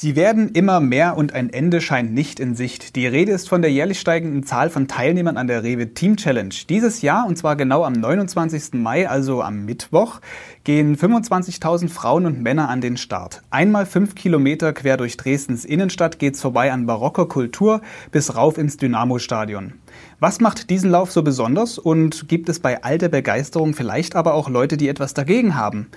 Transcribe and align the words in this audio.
Sie 0.00 0.14
werden 0.14 0.50
immer 0.50 0.78
mehr 0.78 1.16
und 1.16 1.32
ein 1.32 1.52
Ende 1.52 1.80
scheint 1.80 2.14
nicht 2.14 2.38
in 2.38 2.54
Sicht. 2.54 2.94
Die 2.94 3.08
Rede 3.08 3.32
ist 3.32 3.48
von 3.48 3.62
der 3.62 3.72
jährlich 3.72 3.98
steigenden 3.98 4.44
Zahl 4.44 4.70
von 4.70 4.86
Teilnehmern 4.86 5.36
an 5.36 5.48
der 5.48 5.64
Rewe 5.64 5.92
Team 5.92 6.16
Challenge. 6.16 6.54
Dieses 6.68 7.02
Jahr, 7.02 7.26
und 7.26 7.36
zwar 7.36 7.56
genau 7.56 7.82
am 7.82 7.94
29. 7.94 8.74
Mai, 8.74 9.08
also 9.08 9.42
am 9.42 9.64
Mittwoch, 9.64 10.20
gehen 10.62 10.96
25.000 10.96 11.88
Frauen 11.88 12.26
und 12.26 12.40
Männer 12.40 12.68
an 12.68 12.80
den 12.80 12.96
Start. 12.96 13.42
Einmal 13.50 13.86
fünf 13.86 14.14
Kilometer 14.14 14.72
quer 14.72 14.98
durch 14.98 15.16
Dresdens 15.16 15.64
Innenstadt 15.64 16.20
geht's 16.20 16.40
vorbei 16.40 16.70
an 16.70 16.86
barocker 16.86 17.26
Kultur 17.26 17.80
bis 18.12 18.36
rauf 18.36 18.56
ins 18.56 18.76
Dynamo-Stadion. 18.76 19.72
Was 20.20 20.38
macht 20.38 20.70
diesen 20.70 20.92
Lauf 20.92 21.10
so 21.10 21.24
besonders 21.24 21.76
und 21.76 22.28
gibt 22.28 22.48
es 22.48 22.60
bei 22.60 22.84
all 22.84 22.98
der 22.98 23.08
Begeisterung 23.08 23.74
vielleicht 23.74 24.14
aber 24.14 24.34
auch 24.34 24.48
Leute, 24.48 24.76
die 24.76 24.86
etwas 24.86 25.12
dagegen 25.12 25.56
haben? 25.56 25.88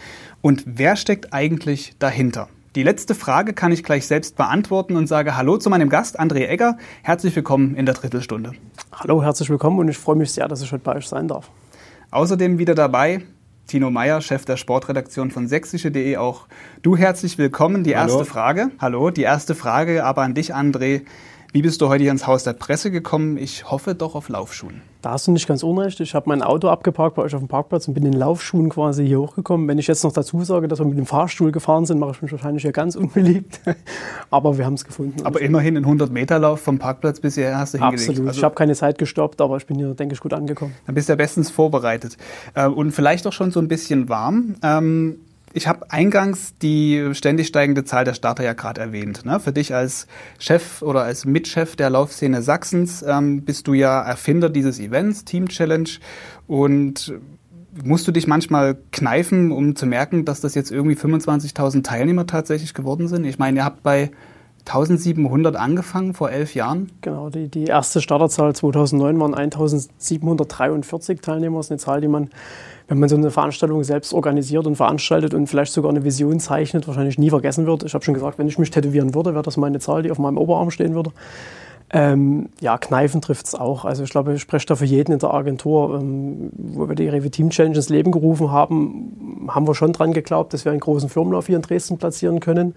Und 0.41 0.63
wer 0.65 0.95
steckt 0.95 1.35
eigentlich 1.35 1.93
dahinter? 1.99 2.49
Die 2.75 2.83
letzte 2.83 3.15
Frage 3.15 3.51
kann 3.51 3.73
ich 3.73 3.83
gleich 3.83 4.07
selbst 4.07 4.37
beantworten 4.37 4.95
und 4.95 5.05
sage 5.05 5.35
Hallo 5.35 5.57
zu 5.57 5.69
meinem 5.69 5.89
Gast, 5.89 6.17
André 6.17 6.47
Egger. 6.47 6.77
Herzlich 7.03 7.35
willkommen 7.35 7.75
in 7.75 7.85
der 7.85 7.95
Drittelstunde. 7.95 8.53
Hallo, 8.93 9.21
herzlich 9.21 9.49
willkommen 9.49 9.77
und 9.79 9.89
ich 9.89 9.97
freue 9.97 10.15
mich 10.15 10.31
sehr, 10.31 10.47
dass 10.47 10.61
ich 10.61 10.71
heute 10.71 10.81
bei 10.81 10.95
euch 10.95 11.05
sein 11.05 11.27
darf. 11.27 11.51
Außerdem 12.11 12.59
wieder 12.59 12.73
dabei 12.73 13.23
Tino 13.67 13.91
Meyer, 13.91 14.21
Chef 14.21 14.45
der 14.45 14.55
Sportredaktion 14.55 15.31
von 15.31 15.49
sächsische.de. 15.49 16.15
Auch 16.15 16.47
du 16.81 16.95
herzlich 16.95 17.37
willkommen. 17.37 17.83
Die 17.83 17.91
erste 17.91 18.19
Hallo. 18.19 18.23
Frage. 18.23 18.71
Hallo, 18.79 19.09
die 19.09 19.23
erste 19.23 19.53
Frage 19.53 20.05
aber 20.05 20.21
an 20.21 20.33
dich, 20.33 20.55
André. 20.55 21.01
Wie 21.53 21.61
bist 21.61 21.81
du 21.81 21.89
heute 21.89 22.03
hier 22.03 22.11
ins 22.13 22.27
Haus 22.27 22.45
der 22.45 22.53
Presse 22.53 22.91
gekommen? 22.91 23.35
Ich 23.35 23.69
hoffe 23.69 23.93
doch 23.93 24.15
auf 24.15 24.29
Laufschuhen. 24.29 24.81
Da 25.01 25.11
hast 25.11 25.27
du 25.27 25.33
nicht 25.33 25.49
ganz 25.49 25.63
unrecht. 25.63 25.99
Ich 25.99 26.15
habe 26.15 26.29
mein 26.29 26.41
Auto 26.41 26.69
abgeparkt 26.69 27.17
bei 27.17 27.23
euch 27.23 27.35
auf 27.35 27.41
dem 27.41 27.49
Parkplatz 27.49 27.89
und 27.89 27.93
bin 27.93 28.05
in 28.05 28.13
Laufschuhen 28.13 28.69
quasi 28.69 29.05
hier 29.05 29.19
hochgekommen. 29.19 29.67
Wenn 29.67 29.77
ich 29.77 29.87
jetzt 29.87 30.05
noch 30.05 30.13
dazu 30.13 30.45
sage, 30.45 30.69
dass 30.69 30.79
wir 30.79 30.85
mit 30.85 30.97
dem 30.97 31.05
Fahrstuhl 31.05 31.51
gefahren 31.51 31.85
sind, 31.85 31.99
mache 31.99 32.11
ich 32.11 32.21
mich 32.21 32.31
wahrscheinlich 32.31 32.61
hier 32.61 32.71
ganz 32.71 32.95
unbeliebt. 32.95 33.59
aber 34.31 34.57
wir 34.57 34.65
haben 34.65 34.75
es 34.75 34.85
gefunden. 34.85 35.25
Aber 35.25 35.41
immerhin 35.41 35.75
ein 35.75 35.85
100-Meter-Lauf 35.85 36.61
vom 36.61 36.79
Parkplatz 36.79 37.19
bis 37.19 37.35
hierher 37.35 37.57
hast 37.57 37.73
du 37.73 37.79
hingelegt. 37.79 38.07
Absolut. 38.07 38.27
Also, 38.29 38.39
ich 38.39 38.43
habe 38.45 38.55
keine 38.55 38.73
Zeit 38.73 38.97
gestoppt, 38.97 39.41
aber 39.41 39.57
ich 39.57 39.65
bin 39.65 39.75
hier, 39.75 39.93
denke 39.93 40.13
ich, 40.13 40.21
gut 40.21 40.31
angekommen. 40.31 40.73
Dann 40.85 40.95
bist 40.95 41.09
du 41.09 41.11
ja 41.11 41.17
bestens 41.17 41.51
vorbereitet. 41.51 42.15
Äh, 42.53 42.67
und 42.67 42.93
vielleicht 42.93 43.27
auch 43.27 43.33
schon 43.33 43.51
so 43.51 43.59
ein 43.59 43.67
bisschen 43.67 44.07
warm. 44.07 44.55
Ich 45.53 45.67
habe 45.67 45.91
eingangs 45.91 46.55
die 46.61 47.09
ständig 47.13 47.47
steigende 47.47 47.83
Zahl 47.83 48.05
der 48.05 48.13
Starter 48.13 48.43
ja 48.43 48.53
gerade 48.53 48.81
erwähnt. 48.81 49.25
Ne? 49.25 49.39
Für 49.39 49.51
dich 49.51 49.73
als 49.73 50.07
Chef 50.39 50.81
oder 50.81 51.03
als 51.03 51.25
Mitchef 51.25 51.75
der 51.75 51.89
Laufszene 51.89 52.41
Sachsens 52.41 53.03
ähm, 53.07 53.43
bist 53.43 53.67
du 53.67 53.73
ja 53.73 54.01
Erfinder 54.01 54.49
dieses 54.49 54.79
Events, 54.79 55.25
Team 55.25 55.49
Challenge. 55.49 55.89
Und 56.47 57.13
musst 57.83 58.07
du 58.07 58.11
dich 58.11 58.27
manchmal 58.27 58.77
kneifen, 58.91 59.51
um 59.51 59.75
zu 59.75 59.85
merken, 59.85 60.25
dass 60.25 60.41
das 60.41 60.55
jetzt 60.55 60.71
irgendwie 60.71 60.95
25.000 60.95 61.83
Teilnehmer 61.83 62.25
tatsächlich 62.27 62.73
geworden 62.73 63.07
sind? 63.07 63.25
Ich 63.25 63.39
meine, 63.39 63.59
ihr 63.59 63.65
habt 63.65 63.83
bei 63.83 64.11
1700 64.65 65.55
angefangen 65.55 66.13
vor 66.13 66.29
elf 66.29 66.53
Jahren? 66.53 66.91
Genau, 67.01 67.29
die, 67.29 67.47
die 67.49 67.65
erste 67.65 67.99
Starterzahl 68.01 68.53
2009 68.55 69.19
waren 69.19 69.33
1743 69.33 71.19
Teilnehmer. 71.21 71.57
Das 71.57 71.65
ist 71.67 71.71
eine 71.71 71.79
Zahl, 71.79 71.99
die 72.01 72.07
man 72.07 72.29
wenn 72.91 72.99
man 72.99 73.07
so 73.07 73.15
eine 73.15 73.31
Veranstaltung 73.31 73.85
selbst 73.85 74.13
organisiert 74.13 74.67
und 74.67 74.75
veranstaltet 74.75 75.33
und 75.33 75.47
vielleicht 75.47 75.71
sogar 75.71 75.89
eine 75.89 76.03
Vision 76.03 76.41
zeichnet, 76.41 76.89
wahrscheinlich 76.89 77.17
nie 77.17 77.29
vergessen 77.29 77.65
wird. 77.65 77.83
Ich 77.83 77.93
habe 77.93 78.03
schon 78.03 78.13
gesagt, 78.13 78.37
wenn 78.37 78.49
ich 78.49 78.59
mich 78.59 78.69
tätowieren 78.69 79.15
würde, 79.15 79.31
wäre 79.31 79.43
das 79.43 79.55
meine 79.55 79.79
Zahl, 79.79 80.03
die 80.03 80.11
auf 80.11 80.19
meinem 80.19 80.37
Oberarm 80.37 80.71
stehen 80.71 80.93
würde. 80.93 81.11
Ähm, 81.89 82.49
ja, 82.59 82.77
Kneifen 82.77 83.21
trifft 83.21 83.45
es 83.45 83.55
auch. 83.55 83.85
Also 83.85 84.03
ich 84.03 84.09
glaube, 84.09 84.33
ich 84.33 84.41
spreche 84.41 84.65
da 84.65 84.75
für 84.75 84.83
jeden 84.83 85.13
in 85.13 85.19
der 85.19 85.33
Agentur. 85.33 86.01
Ähm, 86.01 86.51
wo 86.57 86.89
wir 86.89 86.95
die 86.95 87.07
Rewe 87.07 87.31
Team 87.31 87.49
Challenge 87.49 87.77
ins 87.77 87.87
Leben 87.87 88.11
gerufen 88.11 88.51
haben, 88.51 89.47
haben 89.47 89.65
wir 89.65 89.73
schon 89.73 89.93
dran 89.93 90.11
geglaubt, 90.11 90.53
dass 90.53 90.65
wir 90.65 90.73
einen 90.73 90.81
großen 90.81 91.07
Firmenlauf 91.07 91.47
hier 91.47 91.55
in 91.55 91.61
Dresden 91.61 91.97
platzieren 91.97 92.41
können 92.41 92.75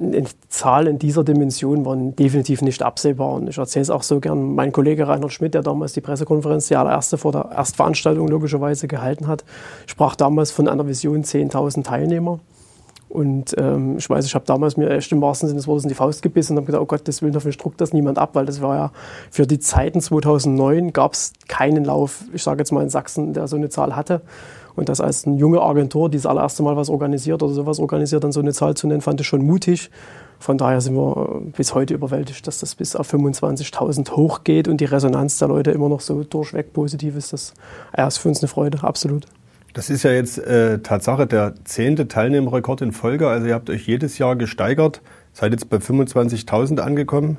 eine 0.00 0.24
Zahl 0.48 0.86
in 0.86 0.98
dieser 0.98 1.24
Dimension 1.24 1.84
waren 1.84 2.14
definitiv 2.16 2.62
nicht 2.62 2.82
absehbar. 2.82 3.32
Und 3.34 3.48
ich 3.48 3.58
erzähle 3.58 3.82
es 3.82 3.90
auch 3.90 4.02
so 4.02 4.20
gern. 4.20 4.54
Mein 4.54 4.72
Kollege 4.72 5.08
Reinhard 5.08 5.32
Schmidt, 5.32 5.54
der 5.54 5.62
damals 5.62 5.92
die 5.92 6.00
Pressekonferenz, 6.00 6.68
die 6.68 6.76
allererste 6.76 7.18
vor 7.18 7.32
der 7.32 7.42
Erstveranstaltung 7.42 8.28
logischerweise 8.28 8.88
gehalten 8.88 9.26
hat, 9.26 9.44
sprach 9.86 10.16
damals 10.16 10.50
von 10.50 10.68
einer 10.68 10.86
Vision 10.86 11.24
10.000 11.24 11.84
Teilnehmer. 11.84 12.40
Und 13.08 13.54
ähm, 13.56 13.98
ich 13.98 14.10
weiß, 14.10 14.26
ich 14.26 14.34
habe 14.34 14.44
damals 14.46 14.76
mir 14.76 14.90
echt 14.90 15.12
im 15.12 15.22
wahrsten 15.22 15.48
Sinne 15.48 15.58
des 15.58 15.68
Wortes 15.68 15.84
in 15.84 15.88
die 15.88 15.94
Faust 15.94 16.22
gebissen 16.22 16.52
und 16.52 16.58
habe 16.58 16.66
gedacht, 16.66 16.82
oh 16.82 16.86
Gott, 16.86 17.06
das 17.06 17.22
will 17.22 17.32
hoffentlich 17.34 17.56
druckt 17.56 17.80
das 17.80 17.92
niemand 17.92 18.18
ab, 18.18 18.30
weil 18.34 18.46
das 18.46 18.60
war 18.60 18.76
ja 18.76 18.92
für 19.30 19.46
die 19.46 19.60
Zeiten 19.60 20.00
2009 20.00 20.92
gab 20.92 21.12
es 21.12 21.32
keinen 21.46 21.84
Lauf, 21.84 22.24
ich 22.32 22.42
sage 22.42 22.58
jetzt 22.58 22.72
mal 22.72 22.82
in 22.82 22.90
Sachsen, 22.90 23.32
der 23.32 23.46
so 23.46 23.56
eine 23.56 23.68
Zahl 23.68 23.94
hatte. 23.94 24.22
Und 24.76 24.88
das 24.88 25.00
als 25.00 25.26
eine 25.26 25.36
junge 25.36 25.62
Agentur, 25.62 26.08
die 26.10 26.18
das 26.18 26.26
allererste 26.26 26.62
Mal 26.62 26.76
was 26.76 26.90
organisiert 26.90 27.42
oder 27.42 27.52
sowas 27.52 27.80
organisiert, 27.80 28.22
dann 28.22 28.32
so 28.32 28.40
eine 28.40 28.52
Zahl 28.52 28.74
zu 28.74 28.86
nennen, 28.86 29.00
fand 29.00 29.20
ich 29.20 29.26
schon 29.26 29.44
mutig. 29.44 29.90
Von 30.38 30.58
daher 30.58 30.80
sind 30.82 30.94
wir 30.94 31.40
bis 31.56 31.74
heute 31.74 31.94
überwältigt, 31.94 32.46
dass 32.46 32.58
das 32.58 32.74
bis 32.74 32.94
auf 32.94 33.12
25.000 33.12 34.10
hochgeht 34.12 34.68
und 34.68 34.80
die 34.80 34.84
Resonanz 34.84 35.38
der 35.38 35.48
Leute 35.48 35.70
immer 35.70 35.88
noch 35.88 36.00
so 36.00 36.24
durchweg 36.24 36.72
positiv 36.74 37.16
ist. 37.16 37.32
Das 37.32 37.54
ist 38.06 38.18
für 38.18 38.28
uns 38.28 38.40
eine 38.40 38.48
Freude, 38.48 38.82
absolut. 38.82 39.26
Das 39.72 39.90
ist 39.90 40.04
ja 40.04 40.10
jetzt 40.10 40.38
äh, 40.38 40.78
Tatsache 40.78 41.26
der 41.26 41.54
zehnte 41.64 42.08
Teilnehmerrekord 42.08 42.80
in 42.80 42.92
Folge. 42.92 43.28
Also 43.28 43.46
ihr 43.46 43.54
habt 43.54 43.68
euch 43.68 43.86
jedes 43.86 44.18
Jahr 44.18 44.36
gesteigert, 44.36 45.02
seid 45.32 45.52
jetzt 45.52 45.68
bei 45.68 45.78
25.000 45.78 46.80
angekommen. 46.80 47.38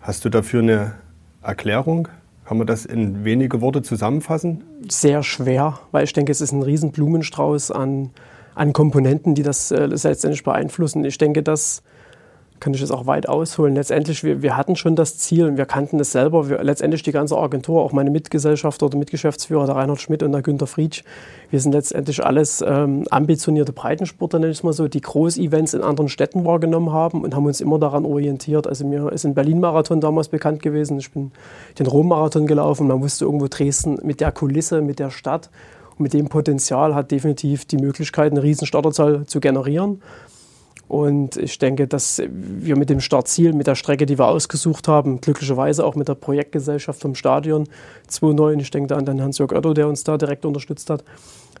Hast 0.00 0.24
du 0.24 0.28
dafür 0.28 0.62
eine 0.62 0.94
Erklärung? 1.42 2.08
Kann 2.48 2.56
man 2.56 2.66
das 2.66 2.86
in 2.86 3.26
wenige 3.26 3.60
Worte 3.60 3.82
zusammenfassen? 3.82 4.64
Sehr 4.88 5.22
schwer, 5.22 5.80
weil 5.92 6.04
ich 6.04 6.14
denke, 6.14 6.32
es 6.32 6.40
ist 6.40 6.52
ein 6.52 6.62
riesen 6.62 6.92
Blumenstrauß 6.92 7.70
an, 7.70 8.08
an 8.54 8.72
Komponenten, 8.72 9.34
die 9.34 9.42
das 9.42 9.70
äh, 9.70 9.84
letztendlich 9.84 10.44
beeinflussen. 10.44 11.04
Ich 11.04 11.18
denke, 11.18 11.42
dass 11.42 11.82
kann 12.60 12.74
ich 12.74 12.82
es 12.82 12.90
auch 12.90 13.06
weit 13.06 13.28
ausholen. 13.28 13.74
Letztendlich, 13.74 14.24
wir, 14.24 14.42
wir 14.42 14.56
hatten 14.56 14.76
schon 14.76 14.96
das 14.96 15.18
Ziel 15.18 15.46
und 15.46 15.56
wir 15.56 15.66
kannten 15.66 16.00
es 16.00 16.12
selber. 16.12 16.48
Wir, 16.48 16.62
letztendlich 16.62 17.02
die 17.02 17.12
ganze 17.12 17.36
Agentur, 17.36 17.82
auch 17.82 17.92
meine 17.92 18.10
Mitgesellschafter 18.10 18.86
oder 18.86 18.98
Mitgeschäftsführer, 18.98 19.66
der 19.66 19.76
Reinhard 19.76 20.00
Schmidt 20.00 20.22
und 20.22 20.32
der 20.32 20.42
Günter 20.42 20.66
Friedsch, 20.66 21.04
wir 21.50 21.60
sind 21.60 21.72
letztendlich 21.72 22.24
alles 22.24 22.64
ähm, 22.66 23.04
ambitionierte 23.10 23.72
Breitensportler, 23.72 24.38
nenne 24.38 24.52
ich 24.52 24.58
es 24.58 24.62
mal 24.62 24.72
so, 24.72 24.88
die 24.88 25.00
Großevents 25.00 25.74
in 25.74 25.82
anderen 25.82 26.08
Städten 26.08 26.44
wahrgenommen 26.44 26.92
haben 26.92 27.22
und 27.22 27.34
haben 27.34 27.46
uns 27.46 27.60
immer 27.60 27.78
daran 27.78 28.04
orientiert. 28.04 28.66
Also 28.66 28.86
mir 28.86 29.10
ist 29.12 29.24
ein 29.24 29.34
Berlin-Marathon 29.34 30.00
damals 30.00 30.28
bekannt 30.28 30.62
gewesen. 30.62 30.98
Ich 30.98 31.10
bin 31.10 31.32
den 31.78 31.86
Rom-Marathon 31.86 32.46
gelaufen. 32.46 32.86
Man 32.86 33.00
wusste 33.00 33.24
irgendwo 33.24 33.46
Dresden 33.48 33.98
mit 34.02 34.20
der 34.20 34.32
Kulisse, 34.32 34.82
mit 34.82 34.98
der 34.98 35.10
Stadt 35.10 35.50
und 35.98 36.02
mit 36.02 36.12
dem 36.12 36.28
Potenzial 36.28 36.94
hat 36.94 37.10
definitiv 37.10 37.64
die 37.64 37.76
Möglichkeit, 37.76 38.32
eine 38.32 38.42
riesen 38.42 38.66
Starterzahl 38.66 39.26
zu 39.26 39.40
generieren. 39.40 40.00
Und 40.88 41.36
ich 41.36 41.58
denke, 41.58 41.86
dass 41.86 42.22
wir 42.30 42.76
mit 42.76 42.88
dem 42.88 43.00
Startziel, 43.00 43.52
mit 43.52 43.66
der 43.66 43.74
Strecke, 43.74 44.06
die 44.06 44.18
wir 44.18 44.26
ausgesucht 44.26 44.88
haben, 44.88 45.20
glücklicherweise 45.20 45.84
auch 45.84 45.94
mit 45.94 46.08
der 46.08 46.14
Projektgesellschaft 46.14 47.02
vom 47.02 47.14
Stadion 47.14 47.68
2.9, 48.10 48.60
ich 48.60 48.70
denke 48.70 48.88
da 48.88 48.96
an 48.96 49.04
den 49.04 49.20
Hans-Jörg 49.20 49.52
Otto, 49.52 49.74
der 49.74 49.86
uns 49.86 50.02
da 50.04 50.16
direkt 50.16 50.46
unterstützt 50.46 50.88
hat, 50.88 51.04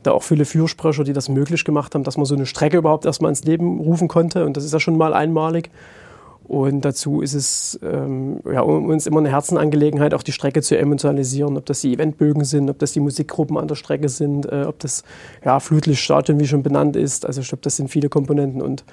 da 0.02 0.12
auch 0.12 0.22
viele 0.22 0.46
Fürsprecher, 0.46 1.04
die 1.04 1.12
das 1.12 1.28
möglich 1.28 1.64
gemacht 1.64 1.94
haben, 1.94 2.04
dass 2.04 2.16
man 2.16 2.24
so 2.24 2.34
eine 2.34 2.46
Strecke 2.46 2.78
überhaupt 2.78 3.04
erstmal 3.04 3.30
ins 3.30 3.44
Leben 3.44 3.80
rufen 3.80 4.08
konnte. 4.08 4.46
Und 4.46 4.56
das 4.56 4.64
ist 4.64 4.72
ja 4.72 4.80
schon 4.80 4.96
mal 4.96 5.12
einmalig. 5.12 5.70
Und 6.48 6.82
dazu 6.86 7.20
ist 7.20 7.34
es 7.34 7.78
ähm, 7.82 8.40
ja, 8.50 8.62
uns 8.62 9.06
immer 9.06 9.18
eine 9.18 9.30
Herzenangelegenheit, 9.30 10.14
auch 10.14 10.22
die 10.22 10.32
Strecke 10.32 10.62
zu 10.62 10.78
emotionalisieren. 10.78 11.58
Ob 11.58 11.66
das 11.66 11.82
die 11.82 11.92
Eventbögen 11.92 12.44
sind, 12.44 12.70
ob 12.70 12.78
das 12.78 12.92
die 12.92 13.00
Musikgruppen 13.00 13.58
an 13.58 13.68
der 13.68 13.74
Strecke 13.74 14.08
sind, 14.08 14.50
äh, 14.50 14.64
ob 14.66 14.78
das 14.78 15.04
ja, 15.44 15.60
Flutlichtstadion, 15.60 16.40
wie 16.40 16.46
schon 16.46 16.62
benannt 16.62 16.96
ist. 16.96 17.26
Also 17.26 17.42
ich 17.42 17.48
glaube, 17.48 17.60
das 17.62 17.76
sind 17.76 17.90
viele 17.90 18.08
Komponenten. 18.08 18.62
Und 18.62 18.84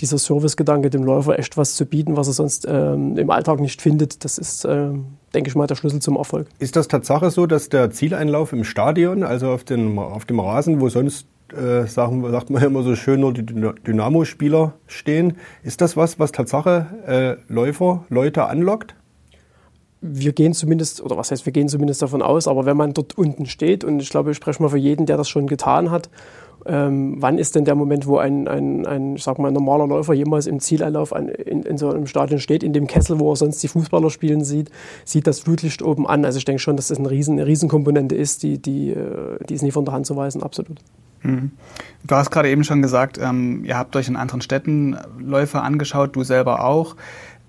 dieser 0.00 0.16
Servicegedanke, 0.16 0.88
dem 0.88 1.04
Läufer 1.04 1.38
echt 1.38 1.58
was 1.58 1.74
zu 1.74 1.84
bieten, 1.84 2.16
was 2.16 2.26
er 2.26 2.32
sonst 2.32 2.66
ähm, 2.68 3.18
im 3.18 3.30
Alltag 3.30 3.60
nicht 3.60 3.82
findet, 3.82 4.24
das 4.24 4.38
ist, 4.38 4.64
ähm, 4.64 5.04
denke 5.34 5.48
ich 5.48 5.54
mal, 5.54 5.66
der 5.66 5.74
Schlüssel 5.74 6.00
zum 6.00 6.16
Erfolg. 6.16 6.48
Ist 6.58 6.74
das 6.74 6.88
Tatsache 6.88 7.30
so, 7.30 7.46
dass 7.46 7.68
der 7.68 7.90
Zieleinlauf 7.90 8.52
im 8.54 8.64
Stadion, 8.64 9.22
also 9.22 9.50
auf, 9.50 9.62
den, 9.64 9.98
auf 9.98 10.24
dem 10.24 10.40
Rasen, 10.40 10.80
wo 10.80 10.88
sonst, 10.88 11.26
äh, 11.52 11.86
sagt 11.86 12.50
man 12.50 12.62
ja 12.62 12.68
immer 12.68 12.82
so 12.82 12.94
schön, 12.96 13.20
nur 13.20 13.32
die 13.32 13.44
Dynamo-Spieler 13.44 14.74
stehen, 14.86 15.34
ist 15.62 15.80
das 15.80 15.96
was, 15.96 16.18
was 16.18 16.32
Tatsache 16.32 17.38
äh, 17.48 17.52
Läufer, 17.52 18.04
Leute 18.08 18.46
anlockt? 18.46 18.94
wir 20.06 20.34
gehen 20.34 20.52
zumindest, 20.52 21.00
oder 21.00 21.16
was 21.16 21.30
heißt, 21.30 21.46
wir 21.46 21.52
gehen 21.54 21.66
zumindest 21.66 22.02
davon 22.02 22.20
aus, 22.20 22.46
aber 22.46 22.66
wenn 22.66 22.76
man 22.76 22.92
dort 22.92 23.16
unten 23.16 23.46
steht, 23.46 23.84
und 23.84 24.02
ich 24.02 24.10
glaube, 24.10 24.32
ich 24.32 24.36
spreche 24.36 24.62
mal 24.62 24.68
für 24.68 24.76
jeden, 24.76 25.06
der 25.06 25.16
das 25.16 25.30
schon 25.30 25.46
getan 25.46 25.90
hat 25.90 26.10
ähm, 26.66 27.16
wann 27.18 27.38
ist 27.38 27.54
denn 27.54 27.64
der 27.64 27.74
Moment, 27.74 28.06
wo 28.06 28.18
ein, 28.18 28.48
ein, 28.48 28.86
ein, 28.86 29.16
ich 29.16 29.22
sag 29.22 29.38
mal, 29.38 29.52
normaler 29.52 29.86
Läufer 29.86 30.14
jemals 30.14 30.46
im 30.46 30.60
Zieleinlauf 30.60 31.12
an, 31.12 31.28
in, 31.28 31.62
in, 31.62 31.76
so 31.76 31.90
einem 31.90 32.06
Stadion 32.06 32.40
steht, 32.40 32.62
in 32.62 32.72
dem 32.72 32.86
Kessel, 32.86 33.20
wo 33.20 33.32
er 33.32 33.36
sonst 33.36 33.62
die 33.62 33.68
Fußballer 33.68 34.10
spielen 34.10 34.44
sieht, 34.44 34.70
sieht 35.04 35.26
das 35.26 35.40
Flutlicht 35.40 35.82
oben 35.82 36.06
an. 36.06 36.24
Also 36.24 36.38
ich 36.38 36.44
denke 36.44 36.60
schon, 36.60 36.76
dass 36.76 36.88
das 36.88 36.98
eine, 36.98 37.10
riesen, 37.10 37.34
eine 37.34 37.46
Riesenkomponente 37.46 38.14
ist, 38.14 38.42
die, 38.42 38.58
die, 38.58 38.90
äh, 38.90 39.38
die 39.48 39.54
ist 39.54 39.62
nie 39.62 39.72
von 39.72 39.84
der 39.84 39.92
Hand 39.92 40.06
zu 40.06 40.16
weisen, 40.16 40.42
absolut. 40.42 40.78
Mhm. 41.24 41.50
Du 42.04 42.14
hast 42.14 42.30
gerade 42.30 42.48
eben 42.50 42.62
schon 42.62 42.82
gesagt, 42.82 43.18
ähm, 43.18 43.64
ihr 43.64 43.76
habt 43.76 43.96
euch 43.96 44.06
in 44.06 44.16
anderen 44.16 44.40
Städten 44.40 44.96
Läufe 45.18 45.60
angeschaut, 45.60 46.14
du 46.14 46.22
selber 46.22 46.64
auch. 46.64 46.96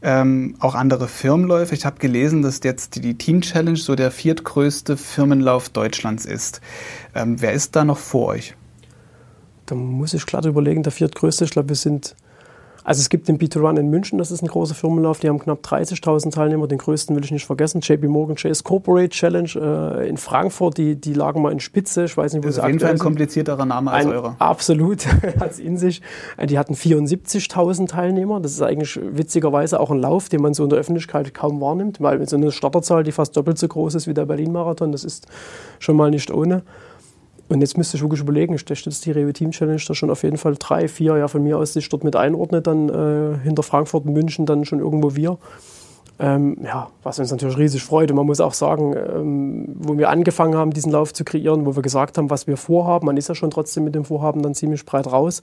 Ähm, 0.01 0.56
auch 0.60 0.75
andere 0.75 1.07
Firmenläufe. 1.07 1.74
Ich 1.74 1.86
habe 1.86 2.00
gelesen, 2.00 2.42
dass 2.42 2.60
jetzt 2.63 3.04
die 3.04 3.18
Team 3.18 3.42
Challenge 3.42 3.77
so 3.77 3.95
der 3.95 4.12
viertgrößte 4.12 4.98
Firmenlauf 4.98 5.69
Deutschlands 5.69 6.25
ist. 6.25 6.62
Ähm, 7.13 7.42
wer 7.42 7.54
ist 7.54 7.75
da 7.75 7.86
noch 7.86 7.98
vor 7.98 8.27
euch? 8.27 8.56
da 9.66 9.75
muss 9.75 10.13
ich 10.13 10.25
glatt 10.25 10.45
überlegen, 10.45 10.83
der 10.83 10.92
viertgrößte, 10.92 11.45
ich 11.45 11.51
glaube, 11.51 11.69
wir 11.69 11.75
sind 11.75 12.16
Also 12.86 13.00
es 13.00 13.10
gibt 13.10 13.28
den 13.28 13.40
B2Run 13.40 13.80
in 13.80 13.90
München, 13.90 14.20
das 14.20 14.30
ist 14.30 14.44
ein 14.44 14.48
großer 14.48 14.76
Firmenlauf, 14.76 15.20
die 15.20 15.28
haben 15.28 15.40
knapp 15.40 15.66
30.000 15.66 16.32
Teilnehmer, 16.32 16.68
den 16.68 16.78
größten 16.78 17.16
will 17.16 17.26
ich 17.26 17.32
nicht 17.32 17.48
vergessen, 17.48 17.82
JP 17.82 18.08
Morgan 18.08 18.36
Chase 18.36 18.62
Corporate 18.62 19.10
Challenge 19.10 19.50
äh, 19.56 20.08
in 20.08 20.18
Frankfurt, 20.18 20.78
die, 20.78 20.96
die 20.96 21.16
lagen 21.16 21.42
mal 21.42 21.52
in 21.52 21.60
Spitze, 21.60 22.06
ich 22.06 22.16
weiß 22.16 22.34
nicht, 22.34 22.44
wo 22.44 22.48
das 22.48 22.58
ist 22.58 22.62
auf 22.62 22.68
jeden 22.68 22.80
Fall 22.80 22.92
ein 22.92 23.00
komplizierterer 23.00 23.66
Name 23.66 23.90
als 23.90 24.06
ein, 24.06 24.12
eurer. 24.12 24.36
Absolut, 24.38 25.08
hat 25.40 25.50
es 25.50 25.60
in 25.60 25.80
sich. 25.80 26.04
Äh, 26.38 26.46
die 26.46 26.60
hatten 26.60 26.76
74.000 26.76 27.88
Teilnehmer, 27.88 28.40
das 28.40 28.52
ist 28.52 28.62
eigentlich 28.62 29.00
witzigerweise 29.02 29.80
auch 29.80 29.90
ein 29.90 29.98
Lauf, 29.98 30.30
den 30.30 30.44
man 30.44 30.54
so 30.54 30.64
in 30.64 30.70
der 30.70 30.78
Öffentlichkeit 30.78 31.34
kaum 31.34 31.60
wahrnimmt, 31.62 32.02
weil 32.02 32.20
mit 32.20 32.30
so 32.30 32.38
einer 32.38 32.52
Starterzahl, 32.52 33.04
die 33.04 33.12
fast 33.12 33.36
doppelt 33.36 33.58
so 33.58 33.68
groß 33.68 33.96
ist 33.96 34.06
wie 34.06 34.14
der 34.14 34.28
Berlin-Marathon, 34.28 34.92
das 34.92 35.04
ist 35.04 35.26
schon 35.80 35.96
mal 35.96 36.12
nicht 36.12 36.30
ohne. 36.30 36.62
Und 37.47 37.62
jetzt 37.62 37.77
müsste 37.77 37.97
ich 37.97 38.03
wirklich 38.03 38.21
überlegen, 38.21 38.56
ich 38.56 38.65
dass 38.65 39.01
die 39.01 39.12
Rewe 39.12 39.33
Team 39.33 39.51
Challenge 39.51 39.81
da 39.88 39.94
schon 39.94 40.09
auf 40.09 40.24
jeden 40.24 40.38
Fall 40.38 40.56
drei, 40.57 40.88
vier, 40.88 41.18
ja 41.18 41.27
von 41.27 41.44
mir 41.44 41.57
aus 41.57 41.74
sich 41.74 41.88
dort 41.89 42.03
mit 42.03 42.15
einordnet, 42.15 42.65
dann 42.65 42.89
äh, 42.89 43.38
hinter 43.44 43.62
Frankfurt 43.63 44.06
München 44.06 44.45
dann 44.45 44.65
schon 44.65 44.80
irgendwo 44.80 45.15
wir. 45.15 45.38
Ähm, 46.18 46.57
ja, 46.63 46.88
was 47.03 47.19
uns 47.19 47.30
natürlich 47.31 47.57
riesig 47.57 47.83
freut. 47.83 48.09
Und 48.09 48.15
man 48.15 48.25
muss 48.25 48.39
auch 48.39 48.53
sagen, 48.53 48.95
ähm, 48.95 49.75
wo 49.75 49.97
wir 49.97 50.09
angefangen 50.09 50.56
haben, 50.56 50.71
diesen 50.71 50.92
Lauf 50.92 51.13
zu 51.13 51.24
kreieren, 51.25 51.65
wo 51.65 51.75
wir 51.75 51.83
gesagt 51.83 52.18
haben, 52.18 52.30
was 52.30 52.47
wir 52.47 52.57
vorhaben, 52.57 53.06
man 53.06 53.18
ist 53.18 53.27
ja 53.27 53.36
schon 53.36 53.51
trotzdem 53.51 53.83
mit 53.83 53.95
dem 53.95 54.06
Vorhaben 54.06 54.41
dann 54.41 54.56
ziemlich 54.56 54.86
breit 54.86 55.07
raus 55.07 55.41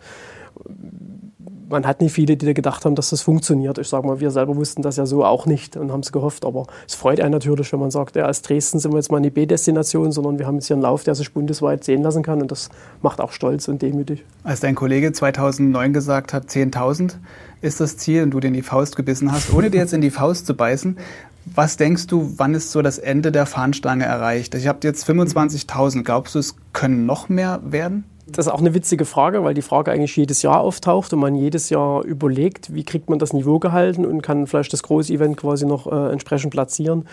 man 1.72 1.86
hat 1.86 2.00
nicht 2.00 2.12
viele, 2.12 2.36
die 2.36 2.54
gedacht 2.54 2.84
haben, 2.84 2.94
dass 2.94 3.10
das 3.10 3.22
funktioniert. 3.22 3.78
Ich 3.78 3.88
sage 3.88 4.06
mal, 4.06 4.20
wir 4.20 4.30
selber 4.30 4.54
wussten 4.54 4.82
das 4.82 4.96
ja 4.96 5.06
so 5.06 5.24
auch 5.24 5.46
nicht 5.46 5.76
und 5.76 5.90
haben 5.90 6.00
es 6.00 6.12
gehofft. 6.12 6.44
Aber 6.44 6.66
es 6.86 6.94
freut 6.94 7.20
einen 7.20 7.32
natürlich, 7.32 7.72
wenn 7.72 7.80
man 7.80 7.90
sagt, 7.90 8.14
ja, 8.14 8.26
als 8.26 8.42
Dresden 8.42 8.78
sind 8.78 8.92
wir 8.92 8.98
jetzt 8.98 9.10
mal 9.10 9.16
eine 9.16 9.30
B-Destination, 9.30 10.12
sondern 10.12 10.38
wir 10.38 10.46
haben 10.46 10.56
jetzt 10.56 10.68
hier 10.68 10.76
einen 10.76 10.82
Lauf, 10.82 11.02
der 11.02 11.14
sich 11.14 11.32
bundesweit 11.32 11.82
sehen 11.82 12.02
lassen 12.02 12.22
kann. 12.22 12.40
Und 12.40 12.52
das 12.52 12.68
macht 13.00 13.20
auch 13.20 13.32
stolz 13.32 13.66
und 13.66 13.82
demütig. 13.82 14.24
Als 14.44 14.60
dein 14.60 14.74
Kollege 14.74 15.12
2009 15.12 15.92
gesagt 15.92 16.32
hat, 16.32 16.48
10.000 16.48 17.14
ist 17.62 17.80
das 17.80 17.96
Ziel 17.96 18.22
und 18.22 18.30
du 18.30 18.40
dir 18.40 18.48
in 18.48 18.54
die 18.54 18.62
Faust 18.62 18.94
gebissen 18.94 19.32
hast, 19.32 19.52
ohne 19.52 19.70
dir 19.70 19.78
jetzt 19.78 19.94
in 19.94 20.00
die 20.00 20.10
Faust 20.10 20.46
zu 20.46 20.54
beißen, 20.54 20.98
was 21.46 21.76
denkst 21.76 22.06
du, 22.06 22.34
wann 22.36 22.54
ist 22.54 22.70
so 22.70 22.82
das 22.82 22.98
Ende 22.98 23.32
der 23.32 23.46
Fahnenstange 23.46 24.04
erreicht? 24.04 24.54
Ich 24.54 24.68
habe 24.68 24.78
jetzt 24.84 25.08
25.000. 25.08 26.04
Glaubst 26.04 26.34
du, 26.34 26.38
es 26.38 26.54
können 26.72 27.04
noch 27.04 27.28
mehr 27.28 27.60
werden? 27.64 28.04
Das 28.32 28.46
ist 28.46 28.52
auch 28.52 28.60
eine 28.60 28.72
witzige 28.72 29.04
Frage, 29.04 29.44
weil 29.44 29.54
die 29.54 29.62
Frage 29.62 29.92
eigentlich 29.92 30.16
jedes 30.16 30.42
Jahr 30.42 30.60
auftaucht 30.60 31.12
und 31.12 31.20
man 31.20 31.34
jedes 31.34 31.68
Jahr 31.68 32.02
überlegt, 32.04 32.74
wie 32.74 32.84
kriegt 32.84 33.10
man 33.10 33.18
das 33.18 33.32
Niveau 33.32 33.58
gehalten 33.58 34.06
und 34.06 34.22
kann 34.22 34.46
vielleicht 34.46 34.72
das 34.72 34.82
große 34.82 35.12
Event 35.12 35.36
quasi 35.36 35.66
noch 35.66 35.86
äh, 35.86 36.12
entsprechend 36.12 36.50
platzieren. 36.50 37.06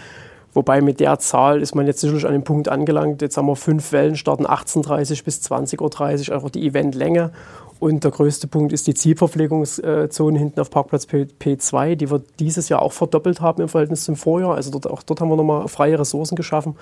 Wobei 0.54 0.82
mit 0.82 1.00
der 1.00 1.20
Zahl 1.20 1.62
ist 1.62 1.76
man 1.76 1.86
jetzt 1.86 2.00
sicherlich 2.00 2.26
an 2.26 2.32
dem 2.32 2.44
Punkt 2.44 2.70
angelangt. 2.70 3.22
Jetzt 3.22 3.38
haben 3.38 3.48
wir 3.48 3.56
fünf 3.56 3.92
Wellen, 3.92 4.16
starten 4.16 4.48
18.30 4.48 5.24
bis 5.24 5.42
20.30 5.42 6.30
Uhr, 6.30 6.36
einfach 6.36 6.50
die 6.50 6.66
Eventlänge. 6.66 7.32
Und 7.80 8.04
der 8.04 8.12
größte 8.12 8.48
Punkt 8.48 8.74
ist 8.74 8.88
die 8.88 8.94
Zielverpflegungszone 8.94 10.40
hinten 10.40 10.60
auf 10.60 10.70
Parkplatz 10.70 11.06
P 11.06 11.58
2 11.58 11.96
die 11.96 12.12
wir 12.12 12.22
dieses 12.40 12.68
Jahr 12.68 12.82
auch 12.82 12.92
verdoppelt 12.92 13.42
haben 13.42 13.62
im 13.62 13.70
Verhältnis 13.70 14.04
zum 14.04 14.16
Vorjahr. 14.16 14.56
Also 14.56 14.72
dort, 14.72 14.88
auch 14.88 15.04
dort 15.04 15.22
haben 15.22 15.30
wir 15.30 15.38
nochmal 15.38 15.68
freie 15.68 16.00
Ressourcen 16.00 16.36
geschaffen 16.36 16.76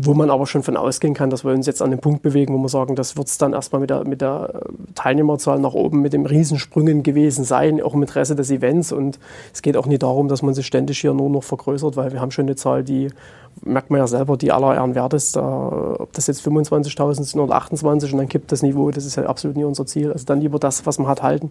wo 0.00 0.14
man 0.14 0.30
aber 0.30 0.46
schon 0.46 0.62
von 0.62 0.76
ausgehen 0.76 1.12
kann, 1.12 1.28
dass 1.28 1.44
wir 1.44 1.52
uns 1.52 1.66
jetzt 1.66 1.82
an 1.82 1.90
den 1.90 1.98
Punkt 1.98 2.22
bewegen, 2.22 2.54
wo 2.54 2.58
wir 2.58 2.68
sagen, 2.68 2.94
das 2.94 3.16
wird 3.16 3.26
es 3.26 3.36
dann 3.36 3.52
erstmal 3.52 3.80
mit 3.80 3.90
der, 3.90 4.06
mit 4.06 4.20
der 4.20 4.62
Teilnehmerzahl 4.94 5.58
nach 5.58 5.74
oben, 5.74 6.00
mit 6.00 6.12
dem 6.12 6.24
Riesensprüngen 6.24 7.02
gewesen 7.02 7.44
sein, 7.44 7.82
auch 7.82 7.94
im 7.94 8.02
Interesse 8.02 8.36
des 8.36 8.52
Events. 8.52 8.92
Und 8.92 9.18
es 9.52 9.60
geht 9.60 9.76
auch 9.76 9.86
nicht 9.86 10.04
darum, 10.04 10.28
dass 10.28 10.40
man 10.40 10.54
sich 10.54 10.66
ständig 10.66 11.00
hier 11.00 11.14
nur 11.14 11.28
noch 11.28 11.42
vergrößert, 11.42 11.96
weil 11.96 12.12
wir 12.12 12.20
haben 12.20 12.30
schon 12.30 12.46
eine 12.46 12.54
Zahl, 12.54 12.84
die, 12.84 13.08
merkt 13.64 13.90
man 13.90 13.98
ja 13.98 14.06
selber, 14.06 14.36
die 14.36 14.52
aller 14.52 14.74
Ehren 14.74 14.94
wert 14.94 15.14
ist. 15.14 15.36
Da, 15.36 15.96
ob 15.98 16.12
das 16.12 16.26
jetzt 16.26 16.46
25.000 16.46 17.24
sind 17.24 17.40
oder 17.40 17.56
28 17.56 18.12
und 18.12 18.18
dann 18.18 18.28
kippt 18.28 18.52
das 18.52 18.62
Niveau, 18.62 18.90
das 18.90 19.04
ist 19.04 19.16
ja 19.16 19.24
absolut 19.24 19.56
nie 19.56 19.64
unser 19.64 19.86
Ziel. 19.86 20.12
Also 20.12 20.24
dann 20.24 20.40
lieber 20.40 20.58
das, 20.58 20.86
was 20.86 20.98
man 20.98 21.08
hat, 21.08 21.22
halten. 21.22 21.50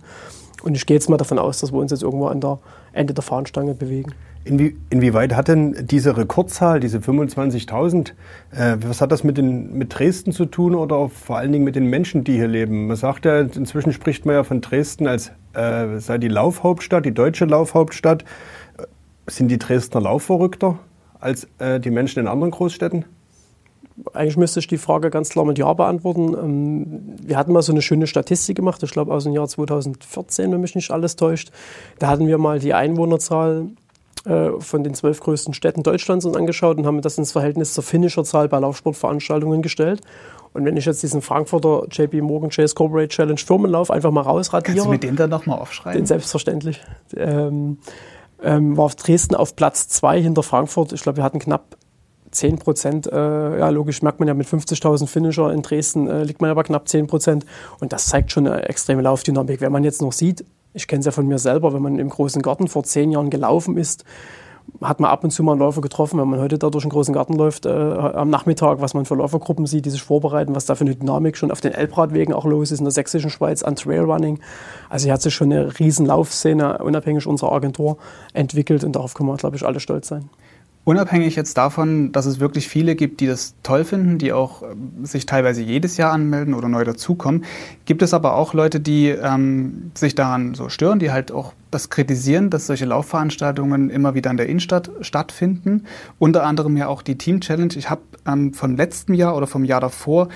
Und 0.63 0.75
ich 0.75 0.85
gehe 0.85 0.95
jetzt 0.95 1.09
mal 1.09 1.17
davon 1.17 1.37
aus, 1.37 1.59
dass 1.59 1.71
wir 1.71 1.79
uns 1.79 1.91
jetzt 1.91 2.03
irgendwo 2.03 2.27
an 2.27 2.41
der 2.41 2.59
Ende 2.93 3.13
der 3.13 3.23
Fahnenstange 3.23 3.73
bewegen. 3.73 4.13
Inwie, 4.47 4.75
inwieweit 4.89 5.35
hat 5.35 5.47
denn 5.47 5.75
diese 5.85 6.17
Rekordzahl, 6.17 6.79
diese 6.79 6.99
25.000, 6.99 8.11
äh, 8.51 8.77
was 8.81 9.01
hat 9.01 9.11
das 9.11 9.23
mit, 9.23 9.37
den, 9.37 9.77
mit 9.77 9.97
Dresden 9.97 10.31
zu 10.31 10.45
tun 10.45 10.75
oder 10.75 11.09
vor 11.09 11.37
allen 11.37 11.51
Dingen 11.51 11.63
mit 11.63 11.75
den 11.75 11.85
Menschen, 11.85 12.23
die 12.23 12.33
hier 12.33 12.47
leben? 12.47 12.87
Man 12.87 12.95
sagt 12.95 13.25
ja, 13.25 13.41
inzwischen 13.41 13.93
spricht 13.93 14.25
man 14.25 14.35
ja 14.35 14.43
von 14.43 14.61
Dresden 14.61 15.07
als 15.07 15.31
äh, 15.53 15.99
sei 15.99 16.17
die 16.17 16.27
Laufhauptstadt, 16.27 17.05
die 17.05 17.13
deutsche 17.13 17.45
Laufhauptstadt. 17.45 18.23
Sind 19.27 19.49
die 19.49 19.57
Dresdner 19.57 20.01
Laufverrückter 20.01 20.79
als 21.19 21.47
äh, 21.59 21.79
die 21.79 21.91
Menschen 21.91 22.19
in 22.19 22.27
anderen 22.27 22.51
Großstädten? 22.51 23.05
Eigentlich 24.13 24.37
müsste 24.37 24.59
ich 24.59 24.67
die 24.67 24.77
Frage 24.77 25.09
ganz 25.09 25.29
klar 25.29 25.43
mit 25.45 25.57
Ja 25.57 25.73
beantworten. 25.73 26.33
Ähm, 26.33 27.15
wir 27.21 27.37
hatten 27.37 27.51
mal 27.51 27.63
so 27.63 27.71
eine 27.71 27.81
schöne 27.81 28.07
Statistik 28.07 28.55
gemacht, 28.55 28.81
ich 28.83 28.91
glaube 28.91 29.11
aus 29.11 29.23
dem 29.23 29.33
Jahr 29.33 29.47
2014, 29.47 30.51
wenn 30.51 30.61
mich 30.61 30.75
nicht 30.75 30.91
alles 30.91 31.15
täuscht. 31.15 31.51
Da 31.99 32.07
hatten 32.07 32.27
wir 32.27 32.37
mal 32.37 32.59
die 32.59 32.73
Einwohnerzahl 32.73 33.69
äh, 34.27 34.59
von 34.59 34.83
den 34.83 34.93
zwölf 34.93 35.19
größten 35.19 35.53
Städten 35.53 35.83
Deutschlands 35.83 36.25
uns 36.25 36.35
angeschaut 36.35 36.77
und 36.77 36.85
haben 36.85 37.01
das 37.01 37.17
ins 37.17 37.31
Verhältnis 37.31 37.73
zur 37.73 37.83
Finisherzahl 37.83 38.49
bei 38.49 38.59
Laufsportveranstaltungen 38.59 39.61
gestellt. 39.61 40.01
Und 40.53 40.65
wenn 40.65 40.75
ich 40.75 40.85
jetzt 40.85 41.03
diesen 41.03 41.21
Frankfurter 41.21 41.85
JP 41.91 42.21
Morgan 42.21 42.49
Chase 42.49 42.73
Corporate 42.73 43.09
Challenge 43.09 43.39
Firmenlauf 43.39 43.91
einfach 43.91 44.11
mal 44.11 44.21
rausradiere. 44.21 44.73
Kannst 44.75 44.85
du 44.85 44.89
mit 44.89 45.03
dem 45.03 45.15
dann 45.15 45.29
nochmal 45.29 45.59
aufschreiben? 45.59 46.01
Den 46.01 46.05
selbstverständlich. 46.05 46.83
Ähm, 47.15 47.77
ähm, 48.41 48.77
war 48.77 48.89
Dresden 48.89 49.35
auf 49.35 49.55
Platz 49.55 49.87
zwei 49.87 50.21
hinter 50.21 50.43
Frankfurt. 50.43 50.93
Ich 50.93 51.01
glaube, 51.01 51.17
wir 51.17 51.23
hatten 51.23 51.39
knapp 51.39 51.77
10 52.31 52.59
Prozent. 52.59 53.07
Äh, 53.07 53.59
ja, 53.59 53.69
logisch 53.69 54.01
merkt 54.01 54.19
man 54.19 54.27
ja 54.27 54.33
mit 54.33 54.47
50.000 54.47 55.07
Finisher 55.07 55.51
in 55.51 55.61
Dresden 55.61 56.07
äh, 56.07 56.23
liegt 56.23 56.41
man 56.41 56.49
aber 56.49 56.63
knapp 56.63 56.87
10 56.87 57.07
Prozent. 57.07 57.45
Und 57.79 57.93
das 57.93 58.07
zeigt 58.07 58.31
schon 58.31 58.47
eine 58.47 58.67
extreme 58.67 59.01
Laufdynamik. 59.01 59.61
Wenn 59.61 59.71
man 59.71 59.83
jetzt 59.83 60.01
noch 60.01 60.13
sieht, 60.13 60.45
ich 60.77 60.87
kenne 60.87 60.99
es 60.99 61.05
ja 61.05 61.11
von 61.11 61.27
mir 61.27 61.39
selber, 61.39 61.73
wenn 61.73 61.81
man 61.81 61.99
im 61.99 62.09
großen 62.09 62.41
Garten 62.41 62.67
vor 62.67 62.83
zehn 62.83 63.11
Jahren 63.11 63.29
gelaufen 63.29 63.77
ist, 63.77 64.05
hat 64.81 64.99
man 64.99 65.09
ab 65.09 65.23
und 65.23 65.31
zu 65.31 65.43
mal 65.43 65.53
einen 65.53 65.59
Läufer 65.59 65.81
getroffen. 65.81 66.19
Wenn 66.19 66.27
man 66.27 66.39
heute 66.39 66.57
da 66.57 66.69
durch 66.69 66.83
einen 66.83 66.91
großen 66.91 67.13
Garten 67.13 67.33
läuft, 67.33 67.65
äh, 67.65 67.69
am 67.69 68.29
Nachmittag, 68.29 68.79
was 68.81 68.93
man 68.93 69.05
für 69.05 69.15
Läufergruppen 69.15 69.65
sieht, 69.65 69.85
die 69.85 69.89
sich 69.89 70.03
vorbereiten, 70.03 70.55
was 70.55 70.65
da 70.65 70.75
für 70.75 70.85
eine 70.85 70.95
Dynamik 70.95 71.37
schon 71.37 71.51
auf 71.51 71.61
den 71.61 71.73
Elbradwegen 71.73 72.33
auch 72.33 72.45
los 72.45 72.71
ist 72.71 72.79
in 72.79 72.85
der 72.85 72.91
sächsischen 72.91 73.29
Schweiz 73.29 73.63
an 73.63 73.75
Trailrunning. 73.75 74.39
Also 74.89 75.05
hier 75.05 75.13
hat 75.13 75.21
sich 75.21 75.33
schon 75.33 75.51
eine 75.51 75.79
riesen 75.79 76.05
Laufszene 76.05 76.79
unabhängig 76.79 77.25
unserer 77.25 77.53
Agentur 77.53 77.97
entwickelt 78.33 78.83
und 78.83 78.95
darauf 78.95 79.13
können 79.13 79.29
wir, 79.29 79.37
glaube 79.37 79.55
ich, 79.55 79.65
alle 79.65 79.79
stolz 79.79 80.09
sein. 80.09 80.29
Unabhängig 80.87 81.35
jetzt 81.35 81.57
davon, 81.57 82.13
dass 82.13 82.25
es 82.25 82.39
wirklich 82.39 82.69
viele 82.69 82.95
gibt, 82.95 83.19
die 83.19 83.27
das 83.27 83.55
toll 83.61 83.83
finden, 83.83 84.19
die 84.19 84.31
auch 84.31 84.61
ähm, 84.61 85.03
sich 85.03 85.25
teilweise 85.25 85.61
jedes 85.61 85.97
Jahr 85.97 86.13
anmelden 86.13 86.53
oder 86.53 86.69
neu 86.69 86.85
dazukommen, 86.85 87.43
gibt 87.83 88.01
es 88.01 88.13
aber 88.13 88.35
auch 88.35 88.53
Leute, 88.53 88.79
die 88.79 89.09
ähm, 89.09 89.91
sich 89.95 90.15
daran 90.15 90.53
so 90.53 90.69
stören, 90.69 90.99
die 90.99 91.11
halt 91.11 91.33
auch 91.33 91.51
das 91.71 91.89
kritisieren, 91.89 92.49
dass 92.49 92.67
solche 92.67 92.85
Laufveranstaltungen 92.85 93.89
immer 93.89 94.15
wieder 94.15 94.31
in 94.31 94.37
der 94.37 94.47
Innenstadt 94.47 94.89
stattfinden. 95.01 95.83
Unter 96.19 96.45
anderem 96.45 96.77
ja 96.77 96.87
auch 96.87 97.01
die 97.01 97.17
Team 97.17 97.41
Challenge. 97.41 97.73
Ich 97.75 97.89
habe 97.89 98.03
ähm, 98.25 98.53
von 98.53 98.77
letztem 98.77 99.13
Jahr 99.13 99.35
oder 99.35 99.45
vom 99.45 99.65
Jahr 99.65 99.81
davor 99.81 100.29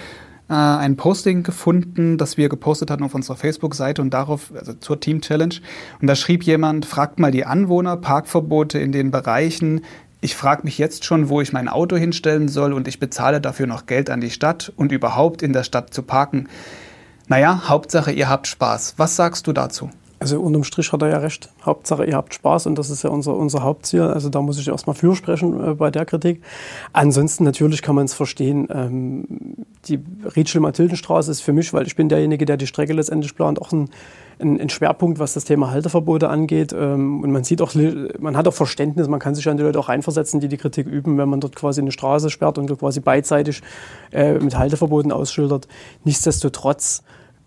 äh, 0.49 0.53
ein 0.53 0.97
Posting 0.97 1.43
gefunden, 1.43 2.17
das 2.17 2.35
wir 2.35 2.49
gepostet 2.49 2.91
hatten 2.91 3.03
auf 3.03 3.15
unserer 3.15 3.37
Facebook-Seite 3.37 4.01
und 4.01 4.09
darauf, 4.09 4.51
also 4.53 4.73
zur 4.73 4.99
Team 4.99 5.21
Challenge. 5.21 5.55
Und 6.01 6.07
da 6.07 6.15
schrieb 6.15 6.43
jemand, 6.43 6.85
fragt 6.85 7.21
mal 7.21 7.31
die 7.31 7.45
Anwohner, 7.45 7.95
Parkverbote 7.95 8.79
in 8.79 8.91
den 8.91 9.11
Bereichen, 9.11 9.79
ich 10.21 10.35
frage 10.35 10.61
mich 10.63 10.77
jetzt 10.77 11.03
schon, 11.03 11.29
wo 11.29 11.41
ich 11.41 11.51
mein 11.51 11.67
Auto 11.67 11.97
hinstellen 11.97 12.47
soll 12.47 12.73
und 12.73 12.87
ich 12.87 12.99
bezahle 12.99 13.41
dafür 13.41 13.65
noch 13.65 13.87
Geld 13.87 14.11
an 14.11 14.21
die 14.21 14.29
Stadt 14.29 14.71
und 14.75 14.91
überhaupt 14.91 15.41
in 15.41 15.51
der 15.51 15.63
Stadt 15.63 15.93
zu 15.93 16.03
parken. 16.03 16.47
Naja, 17.27 17.63
Hauptsache, 17.67 18.11
ihr 18.11 18.29
habt 18.29 18.47
Spaß. 18.47 18.95
Was 18.97 19.15
sagst 19.15 19.47
du 19.47 19.53
dazu? 19.53 19.89
Also 20.21 20.39
unterm 20.39 20.63
Strich 20.63 20.93
hat 20.93 21.01
er 21.01 21.09
ja 21.09 21.17
recht. 21.17 21.49
Hauptsache, 21.65 22.05
ihr 22.05 22.15
habt 22.15 22.35
Spaß 22.35 22.67
und 22.67 22.75
das 22.77 22.91
ist 22.91 23.01
ja 23.01 23.09
unser, 23.09 23.35
unser 23.35 23.63
Hauptziel. 23.63 24.03
Also 24.03 24.29
da 24.29 24.39
muss 24.43 24.59
ich 24.59 24.67
erstmal 24.67 24.95
für 24.95 25.15
sprechen 25.15 25.71
äh, 25.71 25.73
bei 25.73 25.89
der 25.89 26.05
Kritik. 26.05 26.43
Ansonsten 26.93 27.43
natürlich 27.43 27.81
kann 27.81 27.95
man 27.95 28.05
es 28.05 28.13
verstehen. 28.13 28.67
Ähm, 28.71 29.25
die 29.85 29.99
Rietschel-Mathildenstraße 30.35 31.31
ist 31.31 31.41
für 31.41 31.53
mich, 31.53 31.73
weil 31.73 31.87
ich 31.87 31.95
bin 31.95 32.07
derjenige, 32.07 32.45
der 32.45 32.57
die 32.57 32.67
Strecke 32.67 32.93
letztendlich 32.93 33.35
plant, 33.35 33.59
auch 33.59 33.71
ein, 33.71 33.89
ein, 34.39 34.61
ein 34.61 34.69
Schwerpunkt, 34.69 35.17
was 35.17 35.33
das 35.33 35.43
Thema 35.43 35.71
Halteverbote 35.71 36.29
angeht. 36.29 36.71
Ähm, 36.71 37.23
und 37.23 37.31
man 37.31 37.43
sieht 37.43 37.59
auch, 37.63 37.73
man 38.19 38.37
hat 38.37 38.47
auch 38.47 38.53
Verständnis, 38.53 39.07
man 39.07 39.19
kann 39.19 39.33
sich 39.33 39.49
an 39.49 39.57
die 39.57 39.63
Leute 39.63 39.79
auch 39.79 39.89
reinversetzen, 39.89 40.39
die 40.39 40.49
die 40.49 40.57
Kritik 40.57 40.85
üben, 40.85 41.17
wenn 41.17 41.29
man 41.29 41.39
dort 41.39 41.55
quasi 41.55 41.81
eine 41.81 41.91
Straße 41.91 42.29
sperrt 42.29 42.59
und 42.59 42.67
quasi 42.77 42.99
beidseitig 42.99 43.63
äh, 44.11 44.33
mit 44.33 44.55
Halteverboten 44.55 45.11
ausschildert. 45.11 45.67
Nichtsdestotrotz 46.03 47.01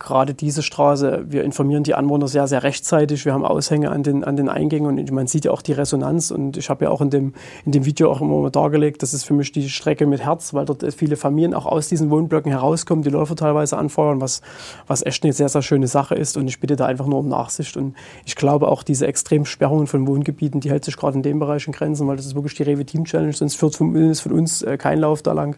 gerade 0.04 0.34
diese 0.34 0.62
Straße, 0.62 1.24
wir 1.28 1.44
informieren 1.44 1.82
die 1.82 1.94
Anwohner 1.94 2.28
sehr, 2.28 2.46
sehr 2.46 2.62
rechtzeitig. 2.62 3.24
Wir 3.24 3.32
haben 3.32 3.44
Aushänge 3.44 3.90
an 3.90 4.02
den, 4.02 4.22
an 4.22 4.36
den 4.36 4.48
Eingängen 4.48 4.86
und 4.86 5.10
man 5.10 5.26
sieht 5.26 5.46
ja 5.46 5.50
auch 5.50 5.62
die 5.62 5.72
Resonanz. 5.72 6.30
Und 6.30 6.58
ich 6.58 6.68
habe 6.68 6.84
ja 6.84 6.90
auch 6.90 7.00
in 7.00 7.10
dem, 7.10 7.32
in 7.64 7.72
dem 7.72 7.86
Video 7.86 8.10
auch 8.10 8.20
immer 8.20 8.38
mal 8.38 8.50
dargelegt, 8.50 9.02
das 9.02 9.14
ist 9.14 9.24
für 9.24 9.32
mich 9.32 9.50
die 9.52 9.68
Strecke 9.68 10.06
mit 10.06 10.22
Herz, 10.22 10.52
weil 10.52 10.66
dort 10.66 10.84
viele 10.94 11.16
Familien 11.16 11.54
auch 11.54 11.64
aus 11.64 11.88
diesen 11.88 12.10
Wohnblöcken 12.10 12.52
herauskommen, 12.52 13.02
die 13.02 13.08
Läufer 13.08 13.34
teilweise 13.34 13.78
anfeuern, 13.78 14.20
was, 14.20 14.42
was 14.86 15.04
echt 15.04 15.24
eine 15.24 15.32
sehr, 15.32 15.48
sehr 15.48 15.62
schöne 15.62 15.86
Sache 15.86 16.14
ist. 16.14 16.36
Und 16.36 16.48
ich 16.48 16.60
bitte 16.60 16.76
da 16.76 16.84
einfach 16.84 17.06
nur 17.06 17.20
um 17.20 17.28
Nachsicht. 17.28 17.76
Und 17.76 17.94
ich 18.26 18.36
glaube 18.36 18.68
auch 18.68 18.82
diese 18.82 19.06
extremen 19.06 19.46
Sperrungen 19.46 19.86
von 19.86 20.06
Wohngebieten, 20.06 20.60
die 20.60 20.70
hält 20.70 20.84
sich 20.84 20.98
gerade 20.98 21.16
in 21.16 21.22
dem 21.22 21.38
Bereich 21.38 21.66
in 21.66 21.72
Grenzen, 21.72 22.06
weil 22.06 22.16
das 22.16 22.26
ist 22.26 22.34
wirklich 22.34 22.54
die 22.54 22.64
Rewe 22.64 22.84
Team 22.84 23.04
Challenge, 23.04 23.32
sonst 23.32 23.56
führt 23.56 23.74
von, 23.74 24.14
von 24.14 24.32
uns 24.32 24.60
äh, 24.62 24.76
kein 24.76 24.98
Lauf 24.98 25.22
da 25.22 25.32
lang. 25.32 25.56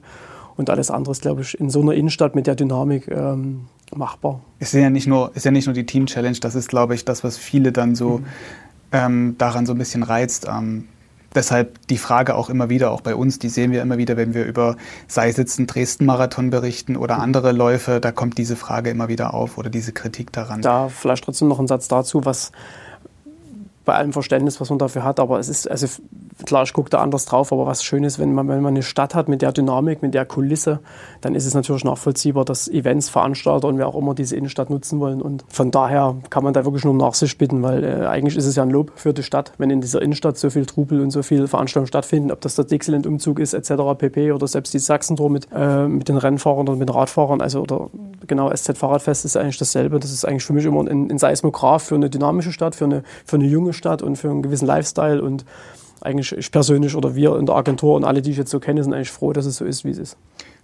Und 0.56 0.70
alles 0.70 0.90
andere 0.90 1.12
ist, 1.12 1.22
glaube 1.22 1.42
ich, 1.42 1.58
in 1.60 1.70
so 1.70 1.80
einer 1.80 1.92
Innenstadt 1.92 2.34
mit 2.34 2.46
der 2.46 2.54
Dynamik 2.54 3.08
ähm, 3.08 3.66
machbar. 3.94 4.40
Ist 4.58 4.72
ja 4.72 4.90
nicht 4.90 5.06
nur, 5.06 5.32
ist 5.34 5.44
ja 5.44 5.50
nicht 5.50 5.66
nur 5.66 5.75
die 5.75 5.86
Team 5.86 6.06
Challenge, 6.06 6.38
das 6.40 6.54
ist, 6.54 6.68
glaube 6.68 6.94
ich, 6.94 7.04
das, 7.04 7.22
was 7.25 7.36
viele 7.36 7.72
dann 7.72 7.94
so 7.94 8.18
mhm. 8.18 8.26
ähm, 8.92 9.34
daran 9.38 9.66
so 9.66 9.72
ein 9.72 9.78
bisschen 9.78 10.02
reizt. 10.02 10.46
Ähm, 10.48 10.88
deshalb 11.34 11.86
die 11.88 11.98
Frage 11.98 12.34
auch 12.34 12.48
immer 12.48 12.70
wieder, 12.70 12.90
auch 12.90 13.02
bei 13.02 13.14
uns, 13.14 13.38
die 13.38 13.50
sehen 13.50 13.70
wir 13.70 13.82
immer 13.82 13.98
wieder, 13.98 14.16
wenn 14.16 14.34
wir 14.34 14.44
über 14.44 14.76
sei 15.06 15.30
sitzen 15.30 15.66
Dresden-Marathon 15.66 16.50
berichten 16.50 16.96
oder 16.96 17.18
andere 17.18 17.52
Läufe, 17.52 18.00
da 18.00 18.10
kommt 18.10 18.38
diese 18.38 18.56
Frage 18.56 18.90
immer 18.90 19.08
wieder 19.08 19.34
auf 19.34 19.58
oder 19.58 19.68
diese 19.68 19.92
Kritik 19.92 20.32
daran. 20.32 20.62
Da 20.62 20.88
vielleicht 20.88 21.25
trotzdem 21.25 21.48
noch 21.48 21.60
ein 21.60 21.66
Satz 21.66 21.88
dazu, 21.88 22.25
was 22.25 22.52
bei 23.84 23.94
allem 23.94 24.12
Verständnis, 24.12 24.60
was 24.60 24.68
man 24.68 24.78
dafür 24.78 25.04
hat. 25.04 25.20
Aber 25.20 25.38
es 25.38 25.48
ist, 25.48 25.70
also 25.70 25.86
klar, 26.46 26.62
ich 26.62 26.72
gucke 26.72 26.90
da 26.90 26.98
anders 26.98 27.26
drauf, 27.26 27.52
aber 27.52 27.66
was 27.66 27.84
schön 27.84 28.04
ist, 28.04 28.18
wenn 28.18 28.32
man, 28.32 28.48
wenn 28.48 28.62
man 28.62 28.74
eine 28.74 28.82
Stadt 28.82 29.14
hat 29.14 29.28
mit 29.28 29.42
der 29.42 29.52
Dynamik, 29.52 30.02
mit 30.02 30.14
der 30.14 30.24
Kulisse, 30.24 30.80
dann 31.20 31.34
ist 31.34 31.44
es 31.44 31.54
natürlich 31.54 31.84
nachvollziehbar, 31.84 32.44
dass 32.44 32.68
Events, 32.68 33.08
Veranstalter 33.08 33.68
und 33.68 33.78
wer 33.78 33.88
auch 33.88 33.96
immer 33.96 34.14
diese 34.14 34.36
Innenstadt 34.36 34.70
nutzen 34.70 35.00
wollen. 35.00 35.20
Und 35.20 35.44
von 35.48 35.70
daher 35.70 36.16
kann 36.30 36.44
man 36.44 36.54
da 36.54 36.64
wirklich 36.64 36.84
nur 36.84 36.92
um 36.92 36.98
Nachsicht 36.98 37.36
bitten, 37.38 37.62
weil 37.62 37.84
äh, 37.84 38.06
eigentlich 38.06 38.36
ist 38.36 38.46
es 38.46 38.56
ja 38.56 38.62
ein 38.62 38.70
Lob 38.70 38.92
für 38.94 39.12
die 39.12 39.22
Stadt, 39.22 39.52
wenn 39.58 39.70
in 39.70 39.80
dieser 39.80 40.00
Innenstadt 40.00 40.38
so 40.38 40.48
viel 40.50 40.64
Trubel 40.64 41.00
und 41.00 41.10
so 41.10 41.22
viele 41.22 41.48
Veranstaltungen 41.48 41.88
stattfinden, 41.88 42.30
ob 42.30 42.40
das 42.40 42.54
der 42.54 42.64
Dixieland-Umzug 42.64 43.38
ist, 43.38 43.52
etc., 43.52 43.72
pp. 43.98 44.32
oder 44.32 44.46
selbst 44.46 44.72
die 44.72 44.78
Sachsentour 44.78 45.30
mit, 45.30 45.48
äh, 45.54 45.86
mit 45.86 46.08
den 46.08 46.16
Rennfahrern 46.16 46.68
und 46.68 46.78
mit 46.78 46.94
Radfahrern, 46.94 47.40
also 47.40 47.60
oder 47.60 47.90
genau, 48.26 48.50
SZ-Fahrradfest 48.50 49.24
ist 49.24 49.36
eigentlich 49.36 49.58
dasselbe. 49.58 49.98
Das 49.98 50.12
ist 50.12 50.24
eigentlich 50.24 50.44
für 50.44 50.52
mich 50.52 50.64
immer 50.64 50.80
ein, 50.88 51.10
ein 51.10 51.18
Seismograph 51.18 51.82
für 51.82 51.94
eine 51.94 52.10
dynamische 52.10 52.52
Stadt, 52.52 52.74
für 52.74 52.84
eine, 52.84 53.02
für 53.24 53.36
eine 53.36 53.46
junge 53.46 53.72
Stadt 53.72 54.02
und 54.02 54.16
für 54.16 54.30
einen 54.30 54.42
gewissen 54.42 54.66
Lifestyle. 54.66 55.22
Und 55.22 55.44
eigentlich 56.06 56.32
ich 56.32 56.50
persönlich 56.50 56.94
oder 56.94 57.14
wir 57.14 57.36
in 57.36 57.46
der 57.46 57.56
Agentur 57.56 57.94
und 57.96 58.04
alle, 58.04 58.22
die 58.22 58.30
ich 58.30 58.36
jetzt 58.38 58.50
so 58.50 58.60
kenne, 58.60 58.82
sind 58.82 58.94
eigentlich 58.94 59.10
froh, 59.10 59.32
dass 59.32 59.44
es 59.44 59.56
so 59.56 59.64
ist, 59.64 59.84
wie 59.84 59.90
es 59.90 59.98
ist. 59.98 60.16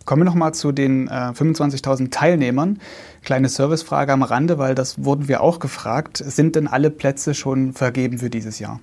Kommen 0.05 0.23
wir 0.23 0.25
nochmal 0.25 0.55
zu 0.55 0.73
den 0.73 1.09
äh, 1.09 1.11
25.000 1.11 2.11
Teilnehmern. 2.11 2.79
Kleine 3.23 3.49
Servicefrage 3.49 4.13
am 4.13 4.23
Rande, 4.23 4.59
weil 4.59 4.75
das 4.75 5.05
wurden 5.05 5.29
wir 5.29 5.43
auch 5.43 5.59
gefragt. 5.59 6.17
Sind 6.17 6.57
denn 6.57 6.67
alle 6.67 6.91
Plätze 6.91 7.35
schon 7.35 7.73
vergeben 7.73 8.19
für 8.19 8.31
dieses 8.31 8.59
Jahr? 8.59 8.81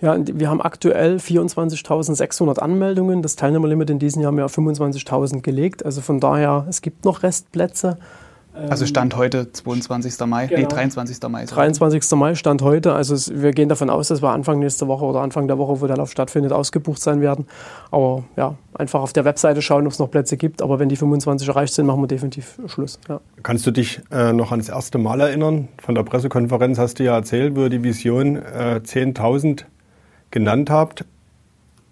Ja, 0.00 0.16
wir 0.18 0.48
haben 0.48 0.62
aktuell 0.62 1.16
24.600 1.16 2.58
Anmeldungen. 2.58 3.22
Das 3.22 3.36
Teilnehmerlimit 3.36 3.90
in 3.90 3.98
diesem 3.98 4.22
Jahr 4.22 4.28
haben 4.28 4.38
wir 4.38 4.46
auf 4.46 4.56
25.000 4.56 5.42
gelegt. 5.42 5.84
Also 5.84 6.00
von 6.00 6.20
daher, 6.20 6.66
es 6.68 6.80
gibt 6.80 7.04
noch 7.04 7.22
Restplätze. 7.22 7.98
Also 8.52 8.84
Stand 8.84 9.16
heute 9.16 9.52
22. 9.52 10.26
Mai, 10.26 10.46
genau. 10.46 10.62
nee, 10.62 10.66
23. 10.66 11.20
Mai. 11.28 11.44
23. 11.44 12.10
Mai 12.18 12.34
Stand 12.34 12.62
heute. 12.62 12.92
Also 12.94 13.14
es, 13.14 13.32
wir 13.32 13.52
gehen 13.52 13.68
davon 13.68 13.90
aus, 13.90 14.08
dass 14.08 14.22
wir 14.22 14.30
Anfang 14.30 14.58
nächster 14.58 14.88
Woche 14.88 15.04
oder 15.04 15.20
Anfang 15.20 15.46
der 15.46 15.56
Woche, 15.56 15.80
wo 15.80 15.86
der 15.86 15.96
Lauf 15.96 16.10
stattfindet, 16.10 16.52
ausgebucht 16.52 17.00
sein 17.00 17.20
werden. 17.20 17.46
Aber 17.90 18.24
ja, 18.36 18.56
einfach 18.74 19.00
auf 19.00 19.12
der 19.12 19.24
Webseite 19.24 19.62
schauen, 19.62 19.86
ob 19.86 19.92
es 19.92 19.98
noch 19.98 20.10
Plätze 20.10 20.36
gibt. 20.36 20.62
Aber 20.62 20.78
wenn 20.78 20.88
die 20.88 20.96
25 20.96 21.48
erreicht 21.48 21.74
sind, 21.74 21.86
machen 21.86 22.02
wir 22.02 22.08
definitiv 22.08 22.58
Schluss. 22.66 22.98
Ja. 23.08 23.20
Kannst 23.42 23.66
du 23.66 23.70
dich 23.70 24.00
äh, 24.10 24.32
noch 24.32 24.50
ans 24.50 24.68
erste 24.68 24.98
Mal 24.98 25.20
erinnern? 25.20 25.68
Von 25.80 25.94
der 25.94 26.02
Pressekonferenz 26.02 26.78
hast 26.78 26.98
du 26.98 27.04
ja 27.04 27.14
erzählt, 27.14 27.56
wo 27.56 27.62
ihr 27.62 27.70
die 27.70 27.84
Vision 27.84 28.36
äh, 28.36 28.80
10.000 28.84 29.64
genannt 30.30 30.70
habt. 30.70 31.04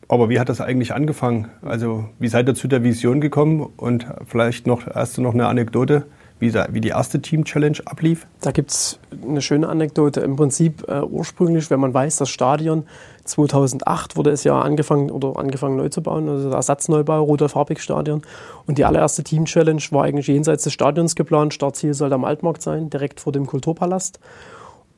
Aber 0.09 0.31
wie 0.31 0.41
hat 0.41 0.49
das 0.49 0.61
eigentlich 0.61 0.95
angefangen? 0.95 1.49
Also 1.63 2.09
wie 2.19 2.29
seid 2.29 2.49
ihr 2.49 2.55
zu 2.55 2.67
der 2.67 2.83
Vision 2.83 3.21
gekommen? 3.21 3.61
Und 3.77 4.07
vielleicht 4.27 4.67
noch, 4.67 4.87
hast 4.87 5.19
du 5.19 5.23
noch 5.23 5.35
eine 5.35 5.47
Anekdote, 5.47 6.07
wie, 6.39 6.51
da, 6.51 6.69
wie 6.71 6.81
die 6.81 6.89
erste 6.89 7.21
Team-Challenge 7.21 7.79
ablief? 7.85 8.27
Da 8.41 8.53
gibt 8.53 8.71
es 8.71 8.99
eine 9.23 9.43
schöne 9.43 9.69
Anekdote. 9.69 10.21
Im 10.21 10.37
Prinzip 10.37 10.85
äh, 10.89 11.01
ursprünglich, 11.01 11.71
wenn 11.71 11.81
man 11.81 11.93
weiß, 11.93 12.17
das 12.17 12.29
Stadion 12.29 12.85
2008 13.25 14.17
wurde 14.17 14.31
es 14.31 14.45
ja 14.45 14.61
angefangen 14.61 15.11
oder 15.11 15.39
angefangen 15.39 15.77
neu 15.77 15.89
zu 15.89 16.03
bauen, 16.03 16.29
also 16.29 16.51
Ersatzneubau, 16.51 17.23
Rudolf-Harbig-Stadion. 17.23 18.23
Und 18.67 18.79
die 18.79 18.85
allererste 18.85 19.25
Team-Challenge 19.25 19.83
war 19.91 20.05
eigentlich 20.05 20.29
jenseits 20.29 20.65
des 20.65 20.73
Stadions 20.73 21.15
geplant. 21.15 21.55
Startziel 21.55 21.95
sollte 21.95 22.15
am 22.15 22.25
Altmarkt 22.25 22.63
sein, 22.63 22.91
direkt 22.91 23.21
vor 23.21 23.33
dem 23.33 23.47
Kulturpalast. 23.47 24.21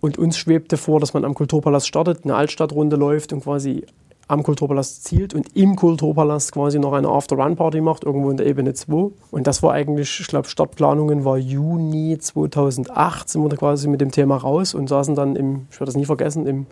Und 0.00 0.18
uns 0.18 0.38
schwebte 0.38 0.76
vor, 0.76 1.00
dass 1.00 1.12
man 1.12 1.24
am 1.24 1.34
Kulturpalast 1.34 1.86
startet, 1.86 2.24
eine 2.24 2.34
Altstadtrunde 2.34 2.96
läuft 2.96 3.32
und 3.32 3.42
quasi 3.42 3.84
am 4.30 4.42
Kulturpalast 4.42 5.04
zielt 5.04 5.34
und 5.34 5.56
im 5.56 5.76
Kulturpalast 5.76 6.52
quasi 6.52 6.78
noch 6.78 6.92
eine 6.92 7.08
After-Run-Party 7.08 7.80
macht, 7.80 8.04
irgendwo 8.04 8.30
in 8.30 8.36
der 8.36 8.46
Ebene 8.46 8.74
2. 8.74 9.10
Und 9.30 9.46
das 9.46 9.62
war 9.62 9.72
eigentlich, 9.72 10.20
ich 10.20 10.26
glaube, 10.28 10.48
Startplanungen 10.48 11.24
war 11.24 11.36
Juni 11.36 12.16
2008, 12.18 13.28
sind 13.28 13.42
wir 13.42 13.48
da 13.48 13.56
quasi 13.56 13.88
mit 13.88 14.00
dem 14.00 14.12
Thema 14.12 14.36
raus 14.36 14.74
und 14.74 14.88
saßen 14.88 15.14
dann 15.14 15.34
im, 15.34 15.66
ich 15.70 15.80
werde 15.80 15.86
das 15.86 15.96
nie 15.96 16.04
vergessen, 16.04 16.46
im, 16.46 16.66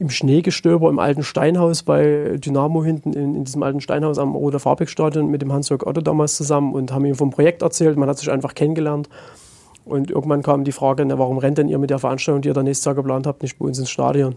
im 0.00 0.10
Schneegestöber 0.10 0.88
im 0.88 0.98
alten 0.98 1.22
Steinhaus 1.22 1.84
bei 1.84 2.36
Dynamo 2.38 2.82
hinten, 2.82 3.12
in, 3.12 3.36
in 3.36 3.44
diesem 3.44 3.62
alten 3.62 3.80
Steinhaus 3.80 4.18
am 4.18 4.34
Roter 4.34 4.58
Farbig-Stadion 4.58 5.30
mit 5.30 5.42
dem 5.42 5.52
Hans-Jörg 5.52 5.86
Otto 5.86 6.00
damals 6.00 6.36
zusammen 6.36 6.74
und 6.74 6.92
haben 6.92 7.04
ihm 7.04 7.14
vom 7.14 7.30
Projekt 7.30 7.62
erzählt. 7.62 7.98
Man 7.98 8.08
hat 8.08 8.18
sich 8.18 8.30
einfach 8.30 8.54
kennengelernt. 8.54 9.08
Und 9.84 10.10
irgendwann 10.10 10.42
kam 10.42 10.64
die 10.64 10.72
Frage, 10.72 11.04
na, 11.04 11.18
warum 11.18 11.38
rennt 11.38 11.58
denn 11.58 11.68
ihr 11.68 11.78
mit 11.78 11.90
der 11.90 11.98
Veranstaltung, 11.98 12.42
die 12.42 12.48
ihr 12.48 12.54
da 12.54 12.62
nächstes 12.62 12.84
Jahr 12.84 12.94
geplant 12.94 13.26
habt, 13.26 13.42
nicht 13.42 13.58
bei 13.58 13.66
uns 13.66 13.78
ins 13.78 13.90
Stadion? 13.90 14.36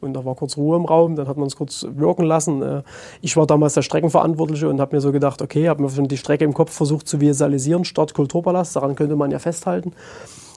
Und 0.00 0.14
da 0.14 0.24
war 0.24 0.34
kurz 0.34 0.56
Ruhe 0.56 0.76
im 0.76 0.84
Raum, 0.84 1.16
dann 1.16 1.26
hat 1.26 1.36
man 1.36 1.46
es 1.46 1.56
kurz 1.56 1.86
wirken 1.88 2.24
lassen. 2.24 2.62
Äh, 2.62 2.82
ich 3.22 3.36
war 3.36 3.46
damals 3.46 3.74
der 3.74 3.82
Streckenverantwortliche 3.82 4.68
und 4.68 4.80
habe 4.80 4.96
mir 4.96 5.00
so 5.00 5.12
gedacht, 5.12 5.42
okay, 5.42 5.68
habe 5.68 5.82
mir 5.82 5.90
schon 5.90 6.08
die 6.08 6.16
Strecke 6.16 6.44
im 6.44 6.54
Kopf 6.54 6.72
versucht 6.72 7.08
zu 7.08 7.20
visualisieren, 7.20 7.84
Start 7.84 8.14
Kulturpalast, 8.14 8.76
daran 8.76 8.94
könnte 8.94 9.16
man 9.16 9.30
ja 9.30 9.38
festhalten. 9.38 9.92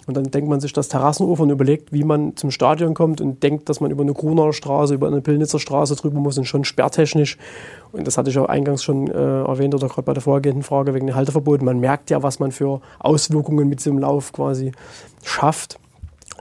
Und 0.10 0.18
dann 0.18 0.24
denkt 0.24 0.50
man 0.50 0.60
sich 0.60 0.74
das 0.74 0.88
Terrassenufer 0.88 1.44
und 1.44 1.52
überlegt, 1.52 1.94
wie 1.94 2.04
man 2.04 2.36
zum 2.36 2.50
Stadion 2.50 2.96
kommt 2.96 3.22
und 3.22 3.44
denkt, 3.44 3.70
dass 3.70 3.80
man 3.80 3.92
über 3.92 4.02
eine 4.02 4.14
Grunauer 4.14 4.54
Straße, 4.54 4.96
über 4.96 5.06
eine 5.06 5.22
Pillnitzer 5.22 5.60
Straße 5.60 5.96
drüber 5.96 6.20
muss 6.20 6.36
und 6.36 6.46
schon 6.46 6.64
sperrtechnisch. 6.64 7.38
Und 7.92 8.08
das 8.08 8.18
hatte 8.18 8.32
ich 8.32 8.40
auch 8.40 8.50
eingangs 8.50 8.84
schon 8.84 9.08
äh, 9.08 9.14
erwähnt 9.14 9.76
oder 9.76 9.88
gerade 9.88 10.02
bei 10.02 10.14
der 10.14 10.24
vorhergehenden 10.24 10.64
Frage 10.64 10.96
wegen 10.96 11.06
den 11.06 11.16
Halteverboten. 11.16 11.64
Man 11.64 11.80
merkt 11.80 12.10
ja, 12.10 12.24
was 12.24 12.40
man 12.40 12.52
für 12.52 12.82
Auswirkungen 12.98 13.70
mit 13.70 13.80
diesem 13.80 14.00
Lauf 14.00 14.34
quasi 14.34 14.72
schafft. 15.24 15.80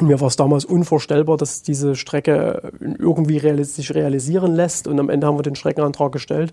Und 0.01 0.07
mir 0.07 0.21
war 0.21 0.29
es 0.29 0.37
damals 0.37 0.65
unvorstellbar, 0.65 1.37
dass 1.37 1.63
diese 1.63 1.97
Strecke 1.97 2.73
irgendwie 2.81 3.39
realistisch 3.39 3.93
realisieren 3.95 4.55
lässt. 4.55 4.87
Und 4.87 5.01
am 5.01 5.11
Ende 5.11 5.27
haben 5.27 5.39
wir 5.39 5.43
den 5.43 5.57
Streckenantrag 5.57 6.13
gestellt 6.13 6.53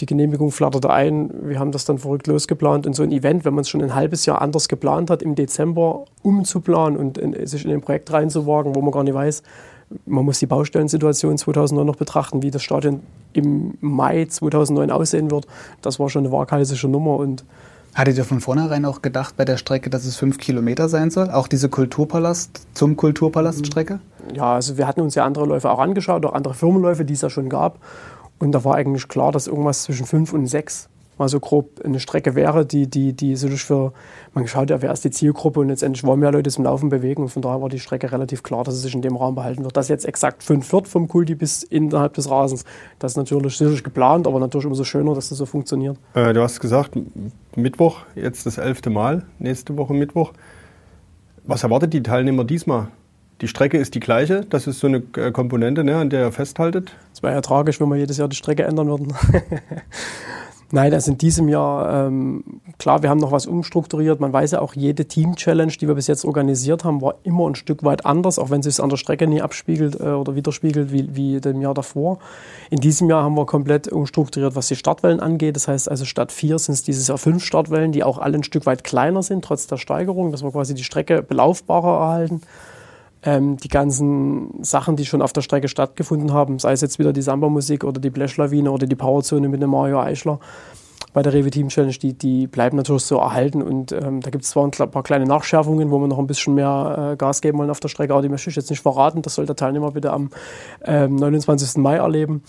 die 0.00 0.06
Genehmigung 0.06 0.50
flatterte 0.50 0.90
ein. 0.90 1.30
Wir 1.48 1.58
haben 1.58 1.72
das 1.72 1.84
dann 1.84 1.98
verrückt 1.98 2.26
losgeplant. 2.26 2.86
Und 2.86 2.94
so 2.94 3.02
ein 3.02 3.12
Event, 3.12 3.44
wenn 3.44 3.54
man 3.54 3.62
es 3.62 3.68
schon 3.68 3.82
ein 3.82 3.94
halbes 3.94 4.26
Jahr 4.26 4.42
anders 4.42 4.68
geplant 4.68 5.10
hat, 5.10 5.22
im 5.22 5.34
Dezember 5.34 6.04
umzuplanen 6.22 6.98
und 6.98 7.18
in, 7.18 7.46
sich 7.46 7.64
in 7.64 7.70
ein 7.70 7.80
Projekt 7.80 8.12
reinzuwagen, 8.12 8.74
wo 8.74 8.82
man 8.82 8.92
gar 8.92 9.04
nicht 9.04 9.14
weiß, 9.14 9.42
man 10.04 10.24
muss 10.24 10.40
die 10.40 10.46
Baustellensituation 10.46 11.38
2009 11.38 11.86
noch 11.86 11.96
betrachten, 11.96 12.42
wie 12.42 12.50
das 12.50 12.62
Stadion 12.62 13.00
im 13.32 13.74
Mai 13.80 14.24
2009 14.24 14.90
aussehen 14.90 15.30
wird. 15.30 15.46
Das 15.80 16.00
war 16.00 16.10
schon 16.10 16.24
eine 16.24 16.32
waghalsige 16.32 16.88
Nummer. 16.88 17.16
Und 17.16 17.44
Hattet 17.96 18.18
ihr 18.18 18.26
von 18.26 18.40
vornherein 18.40 18.84
auch 18.84 19.00
gedacht 19.00 19.38
bei 19.38 19.46
der 19.46 19.56
Strecke, 19.56 19.88
dass 19.88 20.04
es 20.04 20.16
fünf 20.16 20.36
Kilometer 20.36 20.90
sein 20.90 21.10
soll? 21.10 21.30
Auch 21.30 21.48
diese 21.48 21.70
Kulturpalast 21.70 22.66
zum 22.74 22.94
Kulturpalast-Strecke? 22.94 24.00
Ja, 24.34 24.52
also 24.52 24.76
wir 24.76 24.86
hatten 24.86 25.00
uns 25.00 25.14
ja 25.14 25.24
andere 25.24 25.46
Läufe 25.46 25.70
auch 25.70 25.78
angeschaut, 25.78 26.26
auch 26.26 26.34
andere 26.34 26.52
Firmenläufe, 26.52 27.06
die 27.06 27.14
es 27.14 27.22
ja 27.22 27.30
schon 27.30 27.48
gab. 27.48 27.78
Und 28.38 28.52
da 28.52 28.62
war 28.64 28.74
eigentlich 28.74 29.08
klar, 29.08 29.32
dass 29.32 29.46
irgendwas 29.46 29.84
zwischen 29.84 30.04
fünf 30.04 30.34
und 30.34 30.46
sechs 30.46 30.90
mal 31.18 31.28
so 31.28 31.40
grob 31.40 31.80
eine 31.84 32.00
Strecke 32.00 32.34
wäre, 32.34 32.66
die, 32.66 32.88
die, 32.88 33.12
die 33.12 33.36
sich 33.36 33.64
für, 33.64 33.92
man 34.34 34.44
geschaut 34.44 34.70
ja, 34.70 34.82
wer 34.82 34.92
ist 34.92 35.04
die 35.04 35.10
Zielgruppe 35.10 35.60
und 35.60 35.68
letztendlich 35.68 36.04
wollen 36.04 36.20
mehr 36.20 36.32
Leute 36.32 36.50
zum 36.50 36.64
Laufen 36.64 36.88
bewegen 36.88 37.22
und 37.22 37.28
von 37.28 37.42
daher 37.42 37.62
war 37.62 37.68
die 37.68 37.78
Strecke 37.78 38.10
relativ 38.12 38.42
klar, 38.42 38.64
dass 38.64 38.74
es 38.74 38.82
sich 38.82 38.94
in 38.94 39.02
dem 39.02 39.16
Raum 39.16 39.34
behalten 39.34 39.64
wird. 39.64 39.76
Dass 39.76 39.88
jetzt 39.88 40.04
exakt 40.04 40.42
fünf 40.42 40.72
wird 40.72 40.88
vom 40.88 41.08
Kulti 41.08 41.34
bis 41.34 41.62
innerhalb 41.62 42.14
des 42.14 42.30
Rasens, 42.30 42.64
das 42.98 43.12
ist 43.12 43.16
natürlich 43.16 43.56
sicherlich 43.56 43.82
geplant, 43.82 44.26
aber 44.26 44.40
natürlich 44.40 44.66
umso 44.66 44.84
schöner, 44.84 45.14
dass 45.14 45.28
das 45.28 45.38
so 45.38 45.46
funktioniert. 45.46 45.96
Äh, 46.14 46.32
du 46.32 46.42
hast 46.42 46.60
gesagt, 46.60 46.98
Mittwoch, 47.54 48.00
jetzt 48.14 48.46
das 48.46 48.58
elfte 48.58 48.90
Mal, 48.90 49.24
nächste 49.38 49.76
Woche 49.76 49.94
Mittwoch. 49.94 50.32
Was 51.44 51.62
erwartet 51.62 51.92
die 51.92 52.02
Teilnehmer 52.02 52.44
diesmal? 52.44 52.88
Die 53.42 53.48
Strecke 53.48 53.76
ist 53.76 53.94
die 53.94 54.00
gleiche, 54.00 54.46
das 54.48 54.66
ist 54.66 54.80
so 54.80 54.86
eine 54.86 55.02
äh, 55.16 55.30
Komponente, 55.30 55.84
ne, 55.84 55.96
an 55.96 56.08
der 56.08 56.22
ihr 56.22 56.32
festhaltet. 56.32 56.96
Es 57.12 57.22
wäre 57.22 57.34
ja 57.34 57.42
tragisch, 57.42 57.80
wenn 57.80 57.88
wir 57.88 57.96
jedes 57.96 58.16
Jahr 58.16 58.28
die 58.28 58.36
Strecke 58.36 58.62
ändern 58.64 58.88
würden. 58.88 59.14
Nein, 60.72 60.92
also 60.92 61.12
in 61.12 61.18
diesem 61.18 61.48
Jahr, 61.48 62.06
ähm, 62.06 62.42
klar, 62.78 63.02
wir 63.02 63.08
haben 63.08 63.20
noch 63.20 63.30
was 63.30 63.46
umstrukturiert. 63.46 64.18
Man 64.18 64.32
weiß 64.32 64.50
ja 64.50 64.60
auch, 64.60 64.74
jede 64.74 65.04
Team-Challenge, 65.04 65.72
die 65.72 65.86
wir 65.86 65.94
bis 65.94 66.08
jetzt 66.08 66.24
organisiert 66.24 66.82
haben, 66.82 67.00
war 67.00 67.14
immer 67.22 67.48
ein 67.48 67.54
Stück 67.54 67.84
weit 67.84 68.04
anders, 68.04 68.40
auch 68.40 68.50
wenn 68.50 68.60
es 68.60 68.66
sich 68.66 68.82
an 68.82 68.90
der 68.90 68.96
Strecke 68.96 69.28
nie 69.28 69.40
abspiegelt 69.40 70.00
äh, 70.00 70.08
oder 70.08 70.34
widerspiegelt 70.34 70.92
wie, 70.92 71.14
wie 71.14 71.40
dem 71.40 71.60
Jahr 71.60 71.74
davor. 71.74 72.18
In 72.68 72.80
diesem 72.80 73.08
Jahr 73.08 73.22
haben 73.22 73.36
wir 73.36 73.46
komplett 73.46 73.86
umstrukturiert, 73.86 74.56
was 74.56 74.66
die 74.66 74.74
Startwellen 74.74 75.20
angeht. 75.20 75.54
Das 75.54 75.68
heißt 75.68 75.88
also, 75.88 76.04
statt 76.04 76.32
vier 76.32 76.58
sind 76.58 76.74
es 76.74 76.82
dieses 76.82 77.06
Jahr 77.06 77.18
fünf 77.18 77.44
Startwellen, 77.44 77.92
die 77.92 78.02
auch 78.02 78.18
alle 78.18 78.36
ein 78.36 78.42
Stück 78.42 78.66
weit 78.66 78.82
kleiner 78.82 79.22
sind, 79.22 79.44
trotz 79.44 79.68
der 79.68 79.76
Steigerung, 79.76 80.32
dass 80.32 80.42
wir 80.42 80.50
quasi 80.50 80.74
die 80.74 80.84
Strecke 80.84 81.22
belaufbarer 81.22 82.00
erhalten 82.00 82.40
ähm, 83.26 83.58
die 83.58 83.68
ganzen 83.68 84.62
Sachen, 84.62 84.96
die 84.96 85.04
schon 85.04 85.20
auf 85.20 85.32
der 85.32 85.42
Strecke 85.42 85.68
stattgefunden 85.68 86.32
haben, 86.32 86.58
sei 86.58 86.72
es 86.72 86.80
jetzt 86.80 86.98
wieder 86.98 87.12
die 87.12 87.22
Samba-Musik 87.22 87.84
oder 87.84 88.00
die 88.00 88.10
Blechlawine 88.10 88.70
oder 88.70 88.86
die 88.86 88.96
Powerzone 88.96 89.48
mit 89.48 89.60
dem 89.60 89.70
Mario 89.70 90.00
Eichler 90.00 90.38
bei 91.12 91.22
der 91.22 91.32
Rewe 91.32 91.50
Team 91.50 91.68
Challenge, 91.68 91.94
die, 91.94 92.12
die 92.12 92.46
bleiben 92.46 92.76
natürlich 92.76 93.04
so 93.04 93.16
erhalten. 93.16 93.62
Und 93.62 93.90
ähm, 93.90 94.20
da 94.20 94.28
gibt 94.28 94.44
es 94.44 94.50
zwar 94.50 94.64
ein 94.64 94.70
paar 94.70 95.02
kleine 95.02 95.24
Nachschärfungen, 95.24 95.90
wo 95.90 95.98
wir 95.98 96.08
noch 96.08 96.18
ein 96.18 96.26
bisschen 96.26 96.54
mehr 96.54 97.12
äh, 97.12 97.16
Gas 97.16 97.40
geben 97.40 97.56
wollen 97.56 97.70
auf 97.70 97.80
der 97.80 97.88
Strecke, 97.88 98.12
aber 98.12 98.20
die 98.20 98.28
möchte 98.28 98.50
ich 98.50 98.56
jetzt 98.56 98.68
nicht 98.68 98.82
verraten. 98.82 99.22
Das 99.22 99.34
soll 99.34 99.46
der 99.46 99.56
Teilnehmer 99.56 99.92
bitte 99.92 100.12
am 100.12 100.28
ähm, 100.84 101.16
29. 101.16 101.78
Mai 101.78 101.96
erleben. 101.96 102.42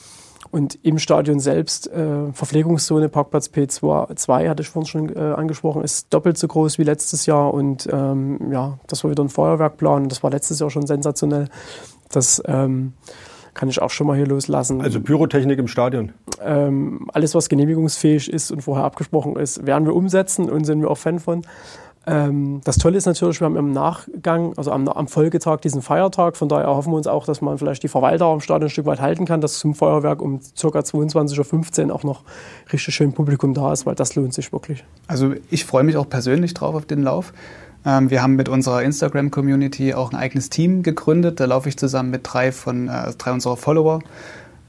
Und 0.51 0.79
im 0.83 0.99
Stadion 0.99 1.39
selbst, 1.39 1.87
äh, 1.91 2.31
Verpflegungszone, 2.31 3.09
Parkplatz 3.09 3.47
P2, 3.47 4.49
hatte 4.49 4.61
ich 4.61 4.69
vorhin 4.69 4.87
schon 4.87 5.15
äh, 5.15 5.19
angesprochen, 5.19 5.83
ist 5.83 6.13
doppelt 6.13 6.37
so 6.37 6.47
groß 6.47 6.77
wie 6.77 6.83
letztes 6.83 7.25
Jahr. 7.25 7.53
Und 7.53 7.87
ähm, 7.91 8.51
ja, 8.51 8.79
das 8.87 9.03
war 9.03 9.11
wieder 9.11 9.23
ein 9.23 9.29
Feuerwerkplan. 9.29 10.09
Das 10.09 10.23
war 10.23 10.31
letztes 10.31 10.59
Jahr 10.59 10.69
schon 10.69 10.87
sensationell. 10.87 11.49
Das 12.09 12.41
ähm, 12.45 12.93
kann 13.57 13.69
ich 13.69 13.81
auch 13.81 13.89
schon 13.89 14.07
mal 14.07 14.15
hier 14.15 14.27
loslassen. 14.27 14.81
Also 14.81 15.01
Pyrotechnik 15.01 15.57
im 15.59 15.67
Stadion? 15.67 16.13
Ähm, 16.41 17.09
alles, 17.11 17.33
was 17.35 17.49
genehmigungsfähig 17.49 18.31
ist 18.31 18.51
und 18.51 18.61
vorher 18.61 18.85
abgesprochen 18.85 19.35
ist, 19.35 19.65
werden 19.65 19.85
wir 19.85 19.95
umsetzen 19.95 20.49
und 20.49 20.65
sind 20.65 20.79
wir 20.79 20.89
auch 20.89 20.97
Fan 20.97 21.19
von. 21.19 21.41
Ähm, 22.07 22.61
das 22.63 22.77
Tolle 22.77 22.97
ist 22.97 23.05
natürlich, 23.05 23.41
wir 23.41 23.45
haben 23.45 23.57
im 23.57 23.73
Nachgang, 23.73 24.53
also 24.55 24.71
am, 24.71 24.87
am, 24.87 25.07
Folgetag 25.09 25.57
diesen 25.57 25.81
Feiertag. 25.81 26.37
Von 26.37 26.47
daher 26.47 26.67
hoffen 26.67 26.93
wir 26.93 26.97
uns 26.97 27.07
auch, 27.07 27.25
dass 27.25 27.41
man 27.41 27.57
vielleicht 27.57 27.83
die 27.83 27.89
Verwalter 27.89 28.25
am 28.25 28.39
Stadion 28.39 28.67
ein 28.67 28.69
Stück 28.69 28.85
weit 28.85 29.01
halten 29.01 29.25
kann, 29.25 29.41
dass 29.41 29.59
zum 29.59 29.75
Feuerwerk 29.75 30.21
um 30.21 30.39
ca. 30.39 30.67
22.15 30.67 31.87
Uhr 31.87 31.95
auch 31.95 32.03
noch 32.03 32.23
richtig 32.71 32.95
schön 32.95 33.11
Publikum 33.11 33.53
da 33.53 33.73
ist, 33.73 33.85
weil 33.85 33.95
das 33.95 34.15
lohnt 34.15 34.33
sich 34.33 34.53
wirklich. 34.53 34.85
Also 35.07 35.33
ich 35.49 35.65
freue 35.65 35.83
mich 35.83 35.97
auch 35.97 36.07
persönlich 36.07 36.53
drauf 36.53 36.75
auf 36.75 36.85
den 36.85 37.03
Lauf. 37.03 37.33
Ähm, 37.85 38.09
wir 38.09 38.23
haben 38.23 38.37
mit 38.37 38.47
unserer 38.47 38.83
Instagram-Community 38.83 39.93
auch 39.93 40.13
ein 40.13 40.17
eigenes 40.17 40.49
Team 40.49 40.83
gegründet. 40.83 41.41
Da 41.41 41.45
laufe 41.45 41.67
ich 41.67 41.77
zusammen 41.77 42.09
mit 42.09 42.21
drei 42.23 42.53
von 42.53 42.87
äh, 42.87 43.13
drei 43.17 43.33
unserer 43.33 43.57
Follower. 43.57 43.99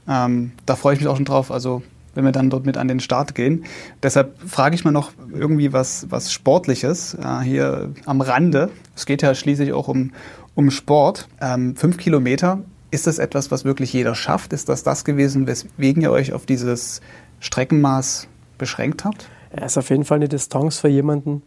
Ähm, 0.09 0.51
da 0.65 0.75
freue 0.75 0.95
ich 0.95 0.99
mich 0.99 1.07
auch 1.07 1.15
schon 1.15 1.25
drauf. 1.25 1.51
Also 1.51 1.83
wenn 2.19 2.25
wir 2.25 2.33
dann 2.33 2.49
dort 2.49 2.65
mit 2.65 2.75
an 2.75 2.89
den 2.89 2.99
Start 2.99 3.33
gehen. 3.33 3.63
Deshalb 4.03 4.37
frage 4.45 4.75
ich 4.75 4.83
mal 4.83 4.91
noch 4.91 5.13
irgendwie 5.33 5.71
was, 5.71 6.07
was 6.09 6.33
Sportliches 6.33 7.13
äh, 7.13 7.39
hier 7.43 7.93
am 8.05 8.19
Rande. 8.19 8.71
Es 8.93 9.05
geht 9.05 9.21
ja 9.21 9.33
schließlich 9.33 9.71
auch 9.71 9.87
um, 9.87 10.11
um 10.53 10.69
Sport. 10.69 11.29
Ähm, 11.39 11.77
fünf 11.77 11.97
Kilometer, 11.97 12.59
ist 12.91 13.07
das 13.07 13.19
etwas, 13.19 13.51
was 13.51 13.63
wirklich 13.63 13.93
jeder 13.93 14.15
schafft? 14.15 14.51
Ist 14.51 14.67
das 14.67 14.83
das 14.83 15.05
gewesen, 15.05 15.47
weswegen 15.47 16.01
ihr 16.01 16.11
euch 16.11 16.33
auf 16.33 16.45
dieses 16.45 16.99
Streckenmaß 17.39 18.27
beschränkt 18.57 19.05
habt? 19.05 19.29
Ja, 19.55 19.65
ist 19.65 19.77
auf 19.77 19.89
jeden 19.89 20.03
Fall 20.03 20.17
eine 20.17 20.27
Distanz 20.27 20.77
für 20.79 20.89
jemanden, 20.89 21.41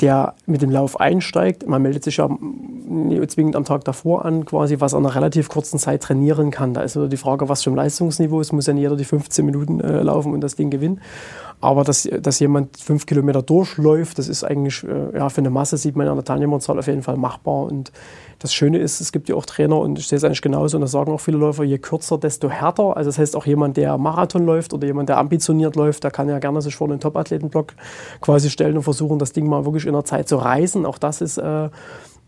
der 0.00 0.34
mit 0.46 0.62
dem 0.62 0.70
Lauf 0.70 0.98
einsteigt. 0.98 1.66
Man 1.66 1.82
meldet 1.82 2.04
sich 2.04 2.16
ja 2.16 2.28
nicht 2.30 3.30
zwingend 3.30 3.56
am 3.56 3.64
Tag 3.64 3.84
davor 3.84 4.24
an, 4.24 4.44
quasi, 4.44 4.80
was 4.80 4.94
an 4.94 5.04
einer 5.04 5.14
relativ 5.14 5.48
kurzen 5.48 5.78
Zeit 5.78 6.02
trainieren 6.02 6.50
kann. 6.50 6.74
Da 6.74 6.82
ist 6.82 6.96
nur 6.96 7.08
die 7.08 7.16
Frage, 7.16 7.48
was 7.48 7.62
für 7.62 7.70
ein 7.70 7.76
Leistungsniveau 7.76 8.40
ist. 8.40 8.52
Muss 8.52 8.66
ja 8.66 8.72
nicht 8.72 8.82
jeder 8.82 8.96
die 8.96 9.04
15 9.04 9.44
Minuten 9.44 9.80
äh, 9.80 10.02
laufen 10.02 10.32
und 10.32 10.40
das 10.40 10.56
Ding 10.56 10.70
gewinnen. 10.70 11.00
Aber 11.60 11.84
dass, 11.84 12.08
dass 12.20 12.40
jemand 12.40 12.78
fünf 12.78 13.04
Kilometer 13.04 13.42
durchläuft, 13.42 14.18
das 14.18 14.28
ist 14.28 14.44
eigentlich, 14.44 14.82
äh, 14.84 15.16
ja, 15.16 15.28
für 15.28 15.42
eine 15.42 15.50
Masse 15.50 15.76
sieht 15.76 15.94
man 15.94 16.08
an 16.08 16.16
der 16.16 16.24
Teilnehmerzahl 16.24 16.78
auf 16.78 16.86
jeden 16.86 17.02
Fall 17.02 17.18
machbar. 17.18 17.64
Und 17.64 17.92
das 18.38 18.54
Schöne 18.54 18.78
ist, 18.78 19.02
es 19.02 19.12
gibt 19.12 19.28
ja 19.28 19.34
auch 19.34 19.44
Trainer 19.44 19.78
und 19.78 19.98
ich 19.98 20.08
sehe 20.08 20.16
es 20.16 20.24
eigentlich 20.24 20.40
genauso 20.40 20.78
und 20.78 20.80
das 20.80 20.92
sagen 20.92 21.12
auch 21.12 21.20
viele 21.20 21.36
Läufer, 21.36 21.62
je 21.62 21.76
kürzer, 21.76 22.16
desto 22.16 22.48
härter. 22.48 22.96
Also 22.96 23.10
das 23.10 23.18
heißt 23.18 23.36
auch 23.36 23.44
jemand, 23.44 23.76
der 23.76 23.98
Marathon 23.98 24.46
läuft 24.46 24.72
oder 24.72 24.86
jemand, 24.86 25.10
der 25.10 25.18
ambitioniert 25.18 25.76
läuft, 25.76 26.02
der 26.04 26.10
kann 26.10 26.28
ja 26.30 26.38
gerne 26.38 26.62
sich 26.62 26.74
vor 26.74 26.88
den 26.88 27.00
Top-Athletenblock 27.00 27.74
quasi 28.22 28.48
stellen 28.48 28.78
und 28.78 28.82
versuchen, 28.82 29.18
das 29.18 29.34
Ding 29.34 29.46
mal 29.46 29.66
wirklich 29.66 29.84
in 29.90 29.94
der 29.94 30.04
Zeit 30.04 30.28
zu 30.28 30.36
reißen. 30.36 30.86
Auch 30.86 30.98
das 30.98 31.20
ist 31.20 31.38
äh, 31.38 31.68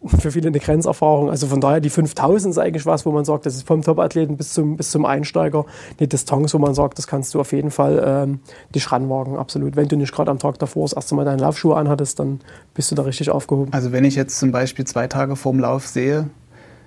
für 0.07 0.33
viele 0.33 0.49
eine 0.49 0.59
Grenzerfahrung. 0.59 1.31
Also 1.31 1.47
von 1.47 1.61
daher 1.61 1.81
die 1.81 1.91
5000 1.91 2.53
ist 2.53 2.59
eigentlich 2.59 2.87
was, 2.87 3.07
wo 3.07 3.13
man 3.13 3.25
sagt, 3.25 3.47
das 3.47 3.55
ist 3.55 3.67
vom 3.67 3.83
Top-Athleten 3.83 4.37
bis 4.37 4.53
zum, 4.53 4.77
bis 4.77 4.91
zum 4.91 5.05
Einsteiger 5.05 5.65
eine 5.99 6.09
Distanz, 6.09 6.53
wo 6.55 6.59
man 6.59 6.75
sagt, 6.75 6.99
das 6.99 7.07
kannst 7.07 7.35
du 7.35 7.41
auf 7.41 7.53
jeden 7.53 7.71
Fall 7.71 8.03
ähm, 8.05 8.41
dich 8.75 8.91
ranwagen, 8.91 9.37
absolut. 9.37 9.77
Wenn 9.77 9.89
du 9.89 9.97
nicht 9.97 10.13
gerade 10.13 10.31
am 10.31 10.39
Tag 10.39 10.59
davor 10.59 10.85
das 10.85 10.93
erste 10.93 11.15
Mal 11.15 11.25
deine 11.25 11.41
Laufschuhe 11.41 11.77
anhattest, 11.77 12.19
dann 12.19 12.41
bist 12.75 12.91
du 12.91 12.95
da 12.95 13.03
richtig 13.03 13.31
aufgehoben. 13.31 13.73
Also 13.73 13.93
wenn 13.93 14.05
ich 14.05 14.17
jetzt 14.17 14.39
zum 14.39 14.51
Beispiel 14.51 14.85
zwei 14.85 15.07
Tage 15.07 15.37
vorm 15.37 15.61
Lauf 15.61 15.87
sehe, 15.87 16.29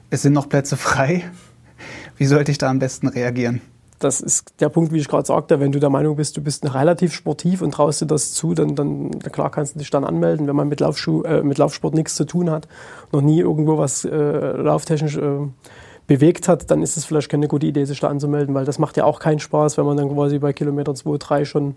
es 0.09 0.21
sind 0.21 0.33
noch 0.33 0.49
Plätze 0.49 0.77
frei, 0.77 1.23
wie 2.17 2.25
sollte 2.25 2.51
ich 2.51 2.57
da 2.57 2.69
am 2.69 2.79
besten 2.79 3.07
reagieren? 3.07 3.61
Das 3.99 4.21
ist 4.21 4.53
der 4.59 4.69
Punkt, 4.69 4.91
wie 4.91 4.99
ich 4.99 5.07
gerade 5.07 5.25
sagte, 5.25 5.59
wenn 5.59 5.71
du 5.71 5.79
der 5.79 5.89
Meinung 5.89 6.15
bist, 6.15 6.35
du 6.37 6.41
bist 6.41 6.73
relativ 6.73 7.13
sportiv 7.13 7.61
und 7.61 7.71
traust 7.71 8.01
dir 8.01 8.05
das 8.05 8.33
zu, 8.33 8.53
dann, 8.53 8.75
dann 8.75 9.09
klar 9.31 9.49
kannst 9.49 9.75
du 9.75 9.79
dich 9.79 9.89
dann 9.89 10.03
anmelden, 10.03 10.47
wenn 10.47 10.55
man 10.55 10.67
mit, 10.67 10.79
Laufschuh, 10.81 11.23
äh, 11.23 11.43
mit 11.43 11.57
Laufsport 11.57 11.93
nichts 11.93 12.15
zu 12.15 12.25
tun 12.25 12.49
hat, 12.49 12.67
noch 13.11 13.21
nie 13.21 13.39
irgendwo 13.39 13.77
was 13.77 14.05
äh, 14.05 14.11
lauftechnisch 14.11 15.17
äh, 15.17 15.47
bewegt 16.07 16.47
hat, 16.47 16.69
dann 16.69 16.81
ist 16.81 16.97
es 16.97 17.05
vielleicht 17.05 17.29
keine 17.29 17.47
gute 17.47 17.65
Idee, 17.65 17.85
sich 17.85 17.99
da 17.99 18.09
anzumelden, 18.09 18.53
weil 18.53 18.65
das 18.65 18.79
macht 18.79 18.97
ja 18.97 19.05
auch 19.05 19.19
keinen 19.19 19.39
Spaß, 19.39 19.77
wenn 19.77 19.85
man 19.85 19.97
dann 19.97 20.13
quasi 20.13 20.39
bei 20.39 20.53
Kilometer 20.53 20.93
2, 20.93 21.17
3 21.17 21.45
schon 21.45 21.75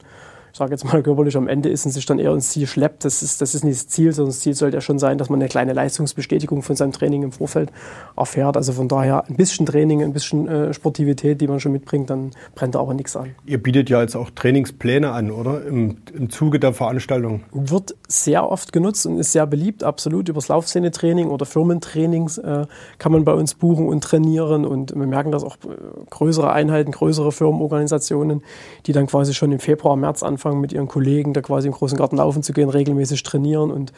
ich 0.53 0.59
sage 0.59 0.73
jetzt 0.73 0.85
mal 0.85 1.03
körperlich 1.03 1.37
am 1.37 1.49
Ende 1.49 1.69
ist 1.69 1.85
und 1.87 1.93
sich 1.93 2.07
dann 2.07 2.19
eher 2.19 2.33
ins 2.33 2.51
Ziel 2.51 2.67
schleppt. 2.67 3.05
Das 3.05 3.23
ist, 3.23 3.41
das 3.41 3.55
ist 3.55 3.65
nicht 3.65 3.79
das 3.79 3.89
Ziel, 3.89 4.13
sondern 4.13 4.31
das 4.31 4.41
Ziel 4.41 4.55
sollte 4.55 4.77
ja 4.77 4.81
schon 4.81 4.99
sein, 4.99 5.19
dass 5.19 5.29
man 5.31 5.41
eine 5.41 5.49
kleine 5.49 5.73
Leistungsbestätigung 5.73 6.63
von 6.63 6.77
seinem 6.77 6.93
Training 6.93 7.23
im 7.23 7.33
Vorfeld 7.33 7.71
erfährt. 8.17 8.57
Also 8.57 8.73
von 8.73 8.89
daher 8.89 9.25
ein 9.29 9.37
bisschen 9.37 9.67
Training, 9.67 10.03
ein 10.03 10.13
bisschen 10.13 10.49
äh, 10.49 10.73
Sportivität, 10.73 11.41
die 11.41 11.47
man 11.47 11.61
schon 11.61 11.73
mitbringt, 11.73 12.11
dann 12.11 12.31
brennt 12.55 12.75
da 12.75 12.81
aber 12.81 12.95
nichts 12.95 13.17
an. 13.17 13.35
Ihr 13.47 13.63
bietet 13.63 13.91
ja 13.91 14.01
jetzt 14.01 14.17
auch 14.17 14.31
Trainingspläne 14.31 15.11
an, 15.11 15.31
oder? 15.31 15.65
Im, 15.67 15.99
im 16.13 16.31
Zuge 16.31 16.59
der 16.59 16.73
Veranstaltung. 16.73 17.43
Wird 17.53 17.95
sehr 18.09 18.51
oft 18.51 18.73
genutzt 18.73 19.07
und 19.07 19.19
ist 19.19 19.33
sehr 19.33 19.47
beliebt, 19.47 19.85
absolut. 19.85 20.29
Übers 20.29 20.49
Laufszene-Training 20.49 21.29
oder 21.29 21.47
Firmentrainings 21.47 22.39
äh, 22.39 22.67
kann 22.99 23.13
man 23.13 23.25
bei 23.25 23.33
uns 23.33 23.55
buchen 23.55 23.87
und 23.87 24.03
trainieren. 24.03 24.65
Und 24.65 24.95
wir 24.95 25.07
merken, 25.07 25.31
dass 25.31 25.45
auch 25.45 25.57
äh, 25.57 26.05
größere 26.11 26.53
Einheiten, 26.53 26.93
größere 26.93 27.33
Firmenorganisationen, 27.33 28.43
die 28.87 28.93
dann 28.93 29.07
quasi 29.07 29.35
schon 29.35 29.53
im 29.53 29.59
Februar, 29.59 29.97
März 29.97 30.23
anfangen, 30.23 30.38
anfangen, 30.39 30.61
mit 30.61 30.73
ihren 30.73 30.89
Kollegen 30.89 31.33
da 31.33 31.41
quasi 31.41 31.67
im 31.67 31.75
großen 31.75 31.99
Garten 31.99 32.17
laufen 32.17 32.43
zu 32.43 32.53
gehen, 32.53 32.69
regelmäßig 32.69 33.23
trainieren. 33.23 33.71
Und 33.71 33.93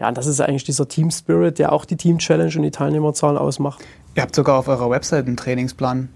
ja, 0.00 0.10
das 0.10 0.26
ist 0.26 0.40
eigentlich 0.40 0.64
dieser 0.64 0.88
Team 0.88 1.10
Spirit, 1.10 1.58
der 1.58 1.72
auch 1.72 1.84
die 1.84 1.96
Team 1.96 2.18
Challenge 2.18 2.52
und 2.56 2.62
die 2.62 2.70
Teilnehmerzahlen 2.70 3.36
ausmacht. 3.36 3.84
Ihr 4.14 4.22
habt 4.22 4.34
sogar 4.34 4.58
auf 4.58 4.68
eurer 4.68 4.90
Website 4.90 5.26
einen 5.26 5.36
Trainingsplan. 5.36 6.08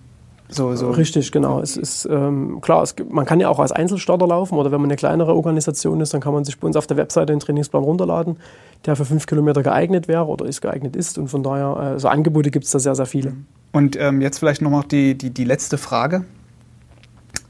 So, 0.49 0.77
so. 0.77 0.93
Richtig, 0.93 1.33
genau. 1.33 1.61
Es 1.61 1.77
ist 1.77 2.07
ähm, 2.09 2.61
klar, 2.61 2.83
es 2.85 2.95
gibt, 2.95 3.13
man 3.13 3.27
kann 3.27 3.41
ja 3.41 3.49
auch 3.49 3.59
als 3.59 3.73
Einzelstarter 3.73 4.29
laufen 4.29 4.57
oder 4.57 4.71
wenn 4.71 4.81
man 4.81 4.89
eine 4.89 4.97
kleinere 4.97 5.35
Organisation 5.35 6.01
ist, 6.01 6.15
dann 6.15 6.21
kann 6.21 6.33
man 6.33 6.45
sich 6.45 6.61
bei 6.61 6.69
uns 6.69 6.77
auf 6.77 6.87
der 6.87 6.97
Webseite 6.97 7.33
einen 7.33 7.41
Trainingsplan 7.41 7.83
runterladen, 7.83 8.37
der 8.85 8.95
für 8.95 9.05
fünf 9.05 9.27
Kilometer 9.27 9.65
geeignet 9.65 10.07
wäre 10.07 10.27
oder 10.27 10.47
ist 10.47 10.61
geeignet 10.61 10.95
ist. 10.95 11.19
Und 11.19 11.29
von 11.29 11.43
daher, 11.43 11.95
äh, 11.97 11.99
so 11.99 12.07
Angebote 12.07 12.53
gibt 12.53 12.65
es 12.65 12.71
da 12.71 12.79
sehr, 12.79 12.95
sehr 12.95 13.07
viele. 13.07 13.33
Und 13.73 13.97
ähm, 13.99 14.21
jetzt 14.21 14.39
vielleicht 14.39 14.63
nochmal 14.63 14.85
die, 14.89 15.19
die, 15.19 15.31
die 15.31 15.45
letzte 15.45 15.79
Frage 15.79 16.25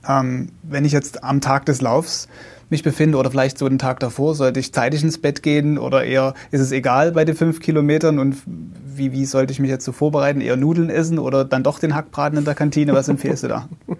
ähm, 0.08 0.50
wenn 0.62 0.84
ich 0.84 0.92
jetzt 0.92 1.24
am 1.24 1.40
Tag 1.40 1.66
des 1.66 1.80
Laufs 1.80 2.28
mich 2.68 2.82
befinde 2.82 3.18
oder 3.18 3.30
vielleicht 3.30 3.58
so 3.58 3.68
den 3.68 3.78
Tag 3.78 4.00
davor, 4.00 4.34
sollte 4.34 4.58
ich 4.58 4.72
zeitig 4.72 5.02
ins 5.02 5.18
Bett 5.18 5.42
gehen 5.42 5.78
oder 5.78 6.04
eher 6.04 6.34
ist 6.50 6.60
es 6.60 6.72
egal 6.72 7.12
bei 7.12 7.24
den 7.24 7.36
fünf 7.36 7.60
Kilometern 7.60 8.18
und 8.18 8.36
wie, 8.46 9.12
wie 9.12 9.24
sollte 9.24 9.52
ich 9.52 9.60
mich 9.60 9.70
jetzt 9.70 9.84
so 9.84 9.92
vorbereiten? 9.92 10.40
Eher 10.40 10.56
Nudeln 10.56 10.90
essen 10.90 11.18
oder 11.18 11.44
dann 11.44 11.62
doch 11.62 11.78
den 11.78 11.94
Hackbraten 11.94 12.38
in 12.38 12.44
der 12.44 12.54
Kantine? 12.54 12.92
Was 12.92 13.08
empfehlst 13.08 13.44
du 13.44 13.48
da? 13.48 13.68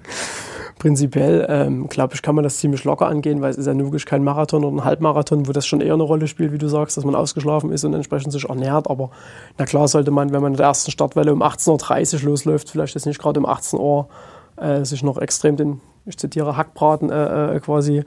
Prinzipiell, 0.79 1.47
ähm, 1.49 1.89
glaube 1.89 2.15
ich, 2.15 2.23
kann 2.23 2.35
man 2.35 2.45
das 2.45 2.59
ziemlich 2.59 2.85
locker 2.85 3.07
angehen, 3.07 3.41
weil 3.41 3.51
es 3.51 3.57
ist 3.57 3.67
ja 3.67 3.77
wirklich 3.79 4.05
kein 4.05 4.23
Marathon 4.23 4.63
oder 4.63 4.77
ein 4.77 4.85
Halbmarathon, 4.85 5.49
wo 5.49 5.53
das 5.53 5.67
schon 5.67 5.81
eher 5.81 5.95
eine 5.95 6.03
Rolle 6.03 6.27
spielt, 6.27 6.53
wie 6.53 6.59
du 6.59 6.69
sagst, 6.69 6.99
dass 6.99 7.05
man 7.05 7.15
ausgeschlafen 7.15 7.73
ist 7.73 7.85
und 7.85 7.95
entsprechend 7.95 8.33
sich 8.33 8.47
ernährt. 8.47 8.91
Aber 8.91 9.11
na 9.57 9.65
klar 9.65 9.89
sollte 9.89 10.11
man, 10.11 10.33
wenn 10.33 10.43
man 10.43 10.53
in 10.53 10.59
der 10.59 10.67
ersten 10.67 10.91
Startwelle 10.91 11.33
um 11.33 11.43
18.30 11.43 12.17
Uhr 12.17 12.31
losläuft, 12.31 12.69
vielleicht 12.69 12.95
jetzt 12.95 13.07
nicht 13.07 13.21
gerade 13.21 13.41
um 13.41 13.47
18 13.47 13.79
Uhr, 13.79 14.09
äh, 14.57 14.85
sich 14.85 15.03
noch 15.03 15.17
extrem 15.19 15.57
den 15.57 15.81
ich 16.07 16.17
zitiere, 16.17 16.57
Hackbraten 16.57 17.11
äh, 17.11 17.57
äh, 17.57 17.61
quasi 17.61 18.05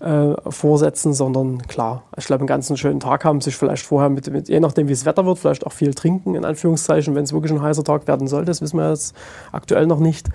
äh, 0.00 0.34
vorsetzen, 0.48 1.14
sondern 1.14 1.62
klar, 1.62 2.02
ich 2.16 2.26
glaube, 2.26 2.40
einen 2.40 2.48
ganzen 2.48 2.76
schönen 2.76 3.00
Tag 3.00 3.24
haben, 3.24 3.40
sich 3.40 3.56
vielleicht 3.56 3.86
vorher 3.86 4.10
mit, 4.10 4.30
mit, 4.30 4.48
je 4.48 4.60
nachdem, 4.60 4.88
wie 4.88 4.92
es 4.92 5.04
Wetter 5.04 5.24
wird, 5.24 5.38
vielleicht 5.38 5.64
auch 5.66 5.72
viel 5.72 5.94
trinken, 5.94 6.34
in 6.34 6.44
Anführungszeichen, 6.44 7.14
wenn 7.14 7.24
es 7.24 7.32
wirklich 7.32 7.52
ein 7.52 7.62
heißer 7.62 7.84
Tag 7.84 8.08
werden 8.08 8.26
sollte, 8.26 8.46
das 8.46 8.60
wissen 8.60 8.78
wir 8.78 8.90
jetzt 8.90 9.14
aktuell 9.52 9.86
noch 9.86 10.00
nicht. 10.00 10.28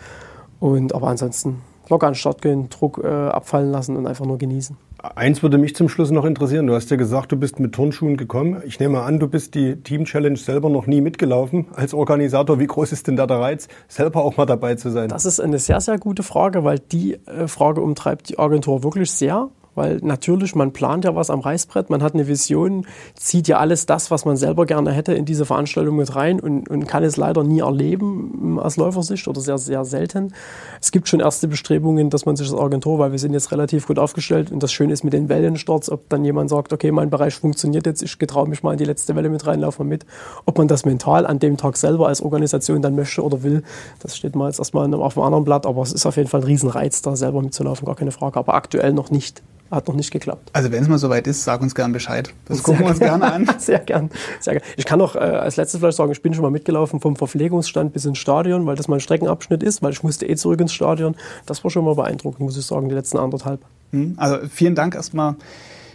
Und 0.60 0.96
aber 0.96 1.08
ansonsten 1.10 1.62
locker 1.90 2.08
an 2.08 2.14
den 2.14 2.18
Start 2.18 2.42
gehen, 2.42 2.70
Druck 2.70 3.02
äh, 3.04 3.08
abfallen 3.08 3.72
lassen 3.72 3.98
und 3.98 4.08
einfach 4.08 4.26
nur 4.26 4.38
genießen. 4.38 4.78
Eins 5.16 5.44
würde 5.44 5.58
mich 5.58 5.76
zum 5.76 5.90
Schluss 5.90 6.12
noch 6.12 6.26
interessieren. 6.26 6.68
Du 6.68 6.74
hast 6.74 6.90
ja 6.90 6.98
gesagt, 6.98 7.32
du 7.32 7.38
bist 7.38 7.60
mit 7.60 7.74
Turnschuhen 7.74 8.18
gekommen. 8.18 8.62
Ich 8.66 8.80
nehme 8.80 9.02
an, 9.02 9.20
du 9.20 9.28
bist 9.28 9.54
die 9.56 9.76
Team 9.76 10.06
Challenge 10.06 10.38
selber 10.38 10.70
noch 10.70 10.88
nie 10.88 11.02
mitgelaufen. 11.02 11.68
Als 11.76 11.94
Organisator, 11.94 12.60
wie 12.60 12.68
groß 12.68 12.92
ist 12.92 13.08
denn 13.08 13.16
da 13.16 13.28
der 13.28 13.40
Reiz, 13.40 13.68
selber 13.88 14.24
auch 14.24 14.38
mal 14.38 14.46
dabei 14.46 14.76
zu 14.76 14.90
sein? 14.90 15.10
Das 15.10 15.26
ist 15.26 15.40
eine 15.40 15.60
sehr, 15.60 15.82
sehr 15.82 15.98
gute 15.98 16.24
Frage, 16.24 16.64
weil 16.64 16.80
die 16.80 17.20
äh, 17.26 17.48
Frage 17.48 17.82
umtreibt 17.82 18.30
die 18.30 18.40
Agentur 18.40 18.84
wirklich 18.84 19.12
sehr. 19.12 19.50
Weil 19.76 19.98
natürlich, 20.02 20.56
man 20.56 20.72
plant 20.72 21.06
ja 21.06 21.16
was 21.16 21.30
am 21.30 21.42
Reißbrett, 21.42 21.90
man 21.90 22.02
hat 22.02 22.14
eine 22.14 22.28
Vision, 22.28 22.88
zieht 23.14 23.48
ja 23.48 23.58
alles 23.58 23.86
das, 23.86 24.10
was 24.10 24.26
man 24.26 24.38
selber 24.38 24.66
gerne 24.66 24.92
hätte, 24.92 25.14
in 25.14 25.26
diese 25.26 25.46
Veranstaltung 25.46 25.98
mit 25.98 26.16
rein 26.16 26.40
und, 26.40 26.70
und 26.70 26.88
kann 26.88 27.04
es 27.04 27.18
leider 27.18 27.44
nie 27.44 27.60
erleben 27.60 28.58
aus 28.60 28.78
Läufersicht 28.78 29.28
oder 29.28 29.42
sehr, 29.42 29.58
sehr 29.58 29.84
selten. 29.86 30.34
Es 30.82 30.92
gibt 30.92 31.08
schon 31.08 31.20
erste 31.20 31.48
Bestrebungen, 31.48 32.10
dass 32.10 32.26
man 32.26 32.36
sich 32.36 32.50
als 32.50 32.60
Agentur, 32.60 33.00
weil 33.00 33.12
wir 33.12 33.20
sind 33.20 33.34
jetzt 33.34 33.52
relativ 33.52 33.88
gut 33.88 34.00
aufgestellt 34.00 34.52
und 34.52 34.64
das 34.64 34.72
Schöne 34.72 34.94
ist 34.94 35.04
mit 35.04 35.14
den 35.14 35.30
Wellenstarts, 35.30 35.90
ob 35.90 36.10
dann 36.10 36.24
jemand 36.24 36.50
sagt, 36.50 36.72
okay, 36.72 36.92
mein 36.92 37.10
Bereich 37.10 37.36
funktioniert 37.36 37.86
jetzt, 37.86 38.02
ich 38.02 38.18
getraue 38.18 38.48
mich 38.48 38.64
mal 38.64 38.72
in 38.72 38.78
die 38.78 38.86
letzte 38.86 39.16
Welle 39.16 39.30
mit 39.30 39.46
rein, 39.46 39.60
laufe 39.60 39.84
mal 39.84 39.90
mit. 39.90 40.06
Ob 40.46 40.58
man 40.58 40.68
das 40.68 40.86
mental 40.86 41.26
an 41.26 41.40
dem 41.40 41.58
Tag 41.58 41.78
selber 41.78 42.08
als 42.08 42.22
Organisation 42.22 42.82
dann 42.82 42.96
möchte 42.96 43.22
oder 43.22 43.44
will, 43.44 43.64
das 44.00 44.16
steht 44.16 44.36
mal 44.36 44.48
jetzt 44.48 44.60
erstmal 44.60 44.94
auf 44.94 45.18
einem 45.18 45.26
anderen 45.26 45.44
Blatt, 45.44 45.66
aber 45.66 45.82
es 45.82 45.92
ist 45.92 46.06
auf 46.06 46.16
jeden 46.16 46.30
Fall 46.30 46.42
ein 46.42 46.46
Riesenreiz, 46.46 47.02
da 47.02 47.16
selber 47.16 47.42
mitzulaufen, 47.42 47.86
gar 47.86 47.96
keine 47.96 48.12
Frage, 48.12 48.40
aber 48.40 48.54
aktuell 48.54 48.94
noch 48.94 49.12
nicht. 49.12 49.44
Hat 49.72 49.88
noch 49.88 49.96
nicht 49.96 50.12
geklappt. 50.12 50.50
Also 50.54 50.72
wenn 50.72 50.84
es 50.84 50.90
mal 50.90 50.98
soweit 50.98 51.28
ist, 51.28 51.44
sag 51.44 51.62
uns 51.62 51.76
gern 51.76 51.92
Bescheid. 51.92 52.34
Das 52.46 52.64
gucken 52.64 52.82
wir 52.82 52.90
uns 52.90 53.00
gerne 53.00 53.32
an. 53.32 53.50
sehr 53.58 53.80
gern, 53.80 54.10
sehr 54.40 54.54
gern. 54.54 54.64
Ich 54.78 54.86
kann 54.86 55.00
noch 55.00 55.16
äh, 55.16 55.20
als 55.20 55.56
letztes 55.56 55.80
vielleicht 55.80 55.98
sagen, 55.98 56.12
ich 56.12 56.22
bin 56.22 56.34
schon 56.34 56.44
mal 56.44 56.52
mitgelaufen 56.52 57.00
vom 57.00 57.16
Verpflegungsstand 57.16 57.94
bis 57.94 58.06
ins 58.06 58.18
Stadion, 58.18 58.66
weil 58.66 58.76
das 58.76 58.88
mal 58.88 58.98
ein 58.98 59.02
Streckenabschnitt 59.02 59.64
ist, 59.64 59.82
weil 59.82 59.92
ich 59.92 60.04
musste 60.04 60.28
eh 60.28 60.36
zurück 60.36 60.62
ins 60.62 60.74
Stadion. 60.74 61.16
Das 61.46 61.64
war 61.64 61.72
schon 61.72 61.86
mal 61.86 61.96
beeindruckend, 61.96 62.42
muss 62.42 62.58
ich 62.58 62.66
sagen, 62.66 62.90
die 62.90 62.96
letzten 62.96 63.18
anderthalb. 63.18 63.62
Hm, 63.92 64.14
also 64.18 64.38
vielen 64.50 64.76
Dank 64.76 64.96
erstmal, 64.96 65.36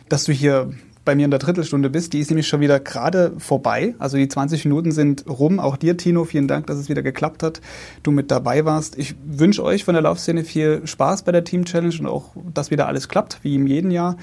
dass 0.09 0.25
du 0.25 0.33
hier 0.33 0.71
bei 1.11 1.17
mir 1.17 1.25
in 1.25 1.33
der 1.33 1.41
Drittelstunde 1.41 1.91
bist. 1.91 2.13
Die 2.13 2.21
ist 2.21 2.31
nämlich 2.31 2.47
schon 2.47 2.61
wieder 2.61 2.79
gerade 2.79 3.33
vorbei. 3.37 3.97
Also 3.99 4.17
die 4.17 4.29
20 4.29 4.65
Minuten 4.65 4.93
sind 4.93 5.25
rum. 5.29 5.59
Auch 5.59 5.77
dir, 5.77 5.97
Tino, 5.97 6.23
vielen 6.23 6.47
Dank, 6.47 6.69
dass 6.69 6.79
es 6.79 6.89
wieder 6.89 7.03
geklappt 7.03 7.43
hat, 7.43 7.61
du 8.05 8.13
mit 8.13 8.31
dabei 8.31 8.65
warst. 8.65 8.97
Ich 8.97 9.17
wünsche 9.27 9.65
euch 9.65 9.83
von 9.83 9.95
der 9.95 10.03
Laufszene 10.03 10.45
viel 10.45 10.83
Spaß 10.87 11.25
bei 11.25 11.33
der 11.33 11.43
Team 11.43 11.65
Challenge 11.65 11.97
und 11.99 12.07
auch, 12.07 12.37
dass 12.55 12.71
wieder 12.71 12.87
alles 12.87 13.09
klappt, 13.09 13.41
wie 13.43 13.57
im 13.57 13.67
jeden 13.67 13.91
Jahr. 13.91 14.19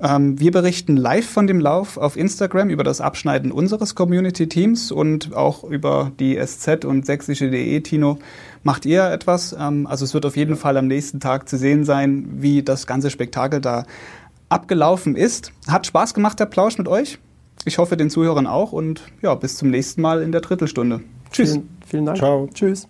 Ähm, 0.00 0.40
wir 0.40 0.52
berichten 0.52 0.96
live 0.96 1.28
von 1.28 1.46
dem 1.46 1.60
Lauf 1.60 1.98
auf 1.98 2.16
Instagram 2.16 2.70
über 2.70 2.82
das 2.82 3.02
Abschneiden 3.02 3.52
unseres 3.52 3.94
Community-Teams 3.94 4.90
und 4.90 5.34
auch 5.34 5.64
über 5.64 6.12
die 6.18 6.40
SZ 6.42 6.86
und 6.86 7.04
sächsische.de. 7.04 7.78
Tino, 7.80 8.18
macht 8.62 8.86
ihr 8.86 9.04
etwas? 9.10 9.54
Ähm, 9.56 9.86
also 9.86 10.06
es 10.06 10.14
wird 10.14 10.24
auf 10.24 10.36
jeden 10.36 10.56
Fall 10.56 10.78
am 10.78 10.86
nächsten 10.86 11.20
Tag 11.20 11.46
zu 11.46 11.58
sehen 11.58 11.84
sein, 11.84 12.26
wie 12.38 12.62
das 12.62 12.86
ganze 12.86 13.10
Spektakel 13.10 13.60
da 13.60 13.84
abgelaufen 14.52 15.16
ist. 15.16 15.52
Hat 15.66 15.86
Spaß 15.86 16.14
gemacht, 16.14 16.38
der 16.38 16.46
Plausch 16.46 16.78
mit 16.78 16.88
euch. 16.88 17.18
Ich 17.64 17.78
hoffe, 17.78 17.96
den 17.96 18.10
Zuhörern 18.10 18.46
auch. 18.46 18.72
Und 18.72 19.02
ja, 19.22 19.34
bis 19.34 19.56
zum 19.56 19.70
nächsten 19.70 20.02
Mal 20.02 20.22
in 20.22 20.32
der 20.32 20.40
Drittelstunde. 20.40 21.00
Tschüss. 21.30 21.52
Vielen, 21.52 21.68
vielen 21.86 22.06
Dank. 22.06 22.18
Ciao. 22.18 22.48
Tschüss. 22.52 22.88